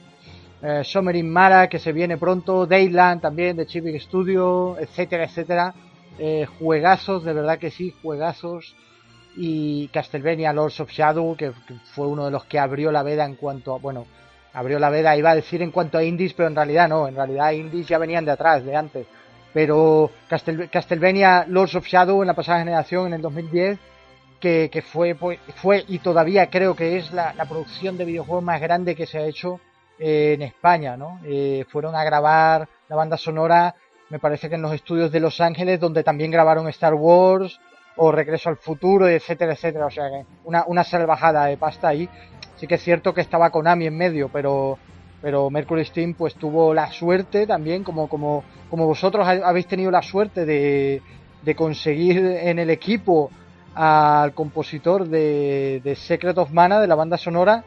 Summer 0.84 1.16
in 1.16 1.32
Mara, 1.32 1.70
que 1.70 1.80
se 1.80 1.94
viene 1.94 2.18
pronto, 2.18 2.66
Dayland 2.66 3.22
también 3.22 3.56
de 3.56 3.66
Chibic 3.66 4.02
Studio, 4.02 4.78
etcétera, 4.78 5.24
etcétera. 5.24 5.74
Juegazos, 6.60 7.24
de 7.24 7.34
verdad 7.34 7.60
que 7.60 7.72
sí, 7.72 7.94
juegazos. 8.02 8.76
Y 9.36 9.90
Castlevania 9.90 10.52
Lords 10.52 10.80
of 10.80 10.92
Shadow, 10.92 11.36
que, 11.36 11.52
fue 11.94 12.08
uno 12.08 12.26
de 12.26 12.32
los 12.32 12.46
que 12.46 12.58
abrió 12.58 12.92
la 12.92 13.04
veda 13.04 13.24
en 13.24 13.36
cuanto 13.36 13.76
a, 13.76 13.78
bueno, 13.78 14.08
abrió 14.54 14.80
la 14.80 14.90
veda, 14.90 15.16
iba 15.16 15.30
a 15.30 15.36
decir 15.36 15.62
en 15.62 15.72
cuanto 15.72 15.98
a 15.98 16.04
indies, 16.04 16.34
pero 16.34 16.50
en 16.50 16.56
realidad 16.56 16.90
no, 16.90 17.08
en 17.08 17.16
realidad 17.16 17.52
indies 17.52 17.88
ya 17.88 18.00
venían 18.00 18.26
de 18.26 18.32
atrás, 18.32 18.66
de 18.66 18.76
antes 18.76 19.06
pero 19.58 20.12
Castlevania 20.72 21.46
Lords 21.48 21.74
of 21.74 21.88
Shadow 21.88 22.22
en 22.22 22.28
la 22.28 22.36
pasada 22.36 22.60
generación, 22.60 23.08
en 23.08 23.14
el 23.14 23.22
2010, 23.24 23.80
que, 24.40 24.84
fue, 24.86 25.16
pues, 25.16 25.40
fue 25.56 25.84
y 25.88 25.98
todavía 25.98 26.48
creo 26.52 26.76
que 26.76 26.98
es 26.98 27.12
la, 27.12 27.34
producción 27.50 27.98
de 27.98 28.06
videojuegos 28.06 28.44
más 28.44 28.62
grande 28.62 28.96
que 28.96 29.08
se 29.08 29.18
ha 29.18 29.26
hecho 29.26 29.60
eh, 29.98 30.34
en 30.36 30.44
España, 30.44 30.96
¿no? 30.96 31.20
Eh, 31.26 31.66
fueron 31.70 31.96
a 31.96 32.04
grabar 32.04 32.70
la 32.88 32.96
banda 32.96 33.18
sonora, 33.18 33.74
me 34.10 34.20
parece 34.20 34.50
que 34.50 34.56
en 34.56 34.62
los 34.62 34.74
estudios 34.74 35.12
de 35.12 35.20
Los 35.20 35.42
Ángeles, 35.42 35.80
donde 35.80 36.04
también 36.04 36.32
grabaron 36.32 36.68
Star 36.70 36.94
Wars 36.94 37.60
o 37.96 38.12
Regreso 38.12 38.50
al 38.50 38.58
Futuro, 38.58 39.08
etcétera, 39.08 39.54
etcétera. 39.54 39.88
O 39.88 39.92
sea, 39.92 40.06
una, 40.46 40.64
una 40.68 40.84
salvajada 40.84 41.46
de 41.46 41.58
pasta 41.58 41.90
ahí. 41.90 42.10
Sí 42.56 42.68
que 42.68 42.76
es 42.76 42.84
cierto 42.84 43.14
que 43.14 43.22
estaba 43.22 43.50
Konami 43.50 43.88
en 43.88 43.98
medio, 43.98 44.30
pero 44.30 44.78
pero 45.22 45.50
Mercury 45.50 45.86
Steam 45.86 46.14
pues 46.14 46.36
tuvo 46.36 46.74
la 46.74 46.92
suerte 46.92 47.48
también, 47.48 47.84
como, 47.84 48.08
como, 48.08 48.44
como 48.70 48.86
vosotros 48.86 49.28
habéis 49.28 49.68
tenido 49.68 49.90
la 49.90 50.02
suerte 50.02 50.46
de, 50.46 51.02
de 51.44 51.56
conseguir 51.56 52.18
en 52.18 52.60
el 52.60 52.70
equipo 52.70 53.32
al 53.74 54.34
compositor 54.34 55.08
de, 55.08 55.82
de, 55.84 55.96
Secret 55.96 56.38
of 56.38 56.52
Mana, 56.52 56.80
de 56.80 56.88
la 56.88 56.96
banda 56.96 57.18
sonora, 57.18 57.64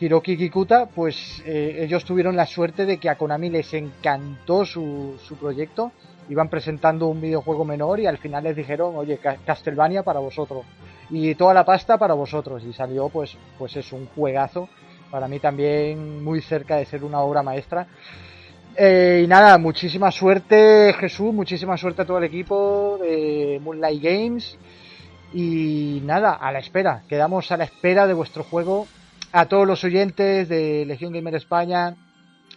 Hiroki 0.00 0.36
Kikuta, 0.36 0.86
pues 0.86 1.42
eh, 1.46 1.78
ellos 1.80 2.04
tuvieron 2.04 2.36
la 2.36 2.46
suerte 2.46 2.86
de 2.86 2.98
que 2.98 3.08
a 3.08 3.16
Konami 3.16 3.50
les 3.50 3.72
encantó 3.74 4.64
su, 4.64 5.16
proyecto, 5.40 5.92
iban 6.28 6.48
presentando 6.48 7.08
un 7.08 7.20
videojuego 7.20 7.64
menor 7.64 8.00
y 8.00 8.06
al 8.06 8.18
final 8.18 8.44
les 8.44 8.56
dijeron, 8.56 8.96
oye, 8.96 9.18
Castlevania 9.18 10.02
para 10.02 10.20
vosotros, 10.20 10.64
y 11.10 11.34
toda 11.34 11.54
la 11.54 11.64
pasta 11.64 11.98
para 11.98 12.14
vosotros, 12.14 12.64
y 12.64 12.72
salió 12.72 13.08
pues, 13.08 13.36
pues 13.58 13.76
es 13.76 13.92
un 13.92 14.06
juegazo 14.06 14.68
para 15.12 15.28
mí 15.28 15.38
también 15.38 16.24
muy 16.24 16.40
cerca 16.40 16.76
de 16.76 16.86
ser 16.86 17.04
una 17.04 17.20
obra 17.20 17.42
maestra. 17.42 17.86
Eh, 18.74 19.20
y 19.22 19.26
nada, 19.26 19.58
muchísima 19.58 20.10
suerte 20.10 20.94
Jesús, 20.98 21.34
muchísima 21.34 21.76
suerte 21.76 22.00
a 22.00 22.06
todo 22.06 22.16
el 22.16 22.24
equipo 22.24 22.98
de 22.98 23.60
Moonlight 23.62 24.02
Games. 24.02 24.58
Y 25.34 26.00
nada, 26.04 26.32
a 26.32 26.50
la 26.50 26.60
espera, 26.60 27.02
quedamos 27.10 27.52
a 27.52 27.58
la 27.58 27.64
espera 27.64 28.06
de 28.06 28.14
vuestro 28.14 28.42
juego. 28.42 28.86
A 29.34 29.46
todos 29.46 29.66
los 29.66 29.82
oyentes 29.82 30.46
de 30.46 30.84
Legión 30.84 31.10
Gamer 31.10 31.36
España, 31.36 31.96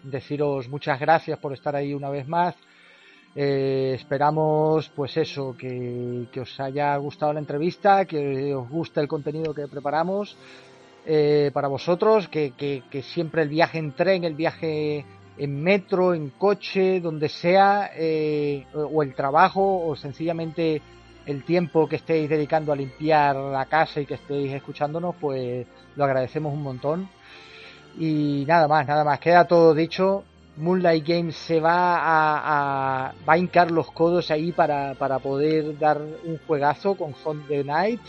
deciros 0.04 0.68
muchas 0.68 1.00
gracias 1.00 1.40
por 1.40 1.54
estar 1.54 1.74
ahí 1.74 1.94
una 1.94 2.10
vez 2.10 2.28
más. 2.28 2.54
Eh, 3.34 3.94
esperamos, 3.96 4.92
pues 4.94 5.16
eso, 5.16 5.56
que, 5.58 6.26
que, 6.34 6.42
os 6.42 6.60
haya 6.60 6.98
gustado 6.98 7.32
la 7.32 7.40
entrevista, 7.40 8.04
que 8.04 8.54
os 8.54 8.70
guste 8.70 9.00
el 9.00 9.08
contenido 9.08 9.54
que 9.54 9.70
preparamos 9.70 10.36
eh, 11.06 11.50
para 11.54 11.70
vosotros, 11.70 12.28
que, 12.28 12.52
que, 12.58 13.02
siempre 13.04 13.44
el 13.44 13.48
viaje 13.48 13.78
en 13.78 13.94
tren, 13.94 14.26
el 14.26 14.36
viaje 14.36 15.06
en 15.38 15.64
metro, 15.64 16.14
en 16.14 16.32
coche, 16.32 17.00
donde 17.00 17.30
sea, 17.30 17.92
eh, 17.96 18.66
o 18.74 19.02
el 19.02 19.16
trabajo, 19.16 19.88
o 19.88 19.96
sencillamente 19.96 20.82
el 21.26 21.44
tiempo 21.44 21.88
que 21.88 21.98
estéis 21.98 22.30
dedicando 22.30 22.72
a 22.72 22.76
limpiar 22.76 23.36
la 23.36 23.66
casa 23.66 24.02
y 24.02 24.06
que 24.06 24.16
estéis 24.16 24.54
escuchándonos, 24.54 25.16
pues 25.20 25.66
lo 25.96 26.04
agradecemos 26.04 26.54
un 26.54 26.64
montón. 26.64 27.10
Y 27.98 28.44
nada 28.48 28.68
más, 28.68 28.88
nada 28.88 29.04
más, 29.04 29.20
queda 29.20 29.46
todo 29.46 29.74
dicho. 29.74 30.24
Moonlight 30.58 31.06
Games 31.06 31.36
se 31.36 31.60
va 31.60 31.98
a, 31.98 33.14
va 33.28 33.34
a 33.34 33.38
hincar 33.38 33.72
los 33.72 33.92
codos 33.92 34.32
ahí 34.32 34.52
para, 34.52 34.94
para 34.96 35.20
poder 35.20 35.78
dar 35.78 36.02
un 36.24 36.40
juegazo 36.48 36.96
con 36.96 37.14
Font 37.14 37.48
the 37.48 37.64
Night 37.64 38.02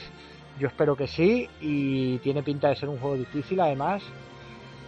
yo 0.59 0.69
espero 0.69 0.97
que 0.97 1.07
sí 1.07 1.49
y 1.61 2.19
tiene 2.19 2.43
pinta 2.43 2.69
de 2.69 2.77
ser 2.77 2.89
un 2.89 2.99
juego 2.99 3.17
difícil 3.17 3.61
además. 3.61 4.03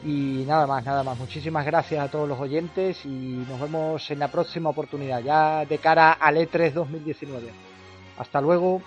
Y 0.05 0.45
nada 0.47 0.67
más, 0.67 0.85
nada 0.85 1.03
más. 1.03 1.19
Muchísimas 1.19 1.67
gracias 1.67 2.03
a 2.03 2.11
todos 2.11 2.29
los 2.29 2.39
oyentes 2.39 3.05
y 3.05 3.45
nos 3.49 3.61
vemos 3.61 4.11
en 4.11 4.21
la 4.21 4.29
próxima 4.29 4.71
oportunidad, 4.71 5.21
ya 5.23 5.65
de 5.65 5.79
cara 5.79 6.13
al 6.13 6.37
E3 6.37 6.73
2019. 6.73 7.68
Hasta 8.19 8.41
luego. 8.41 8.83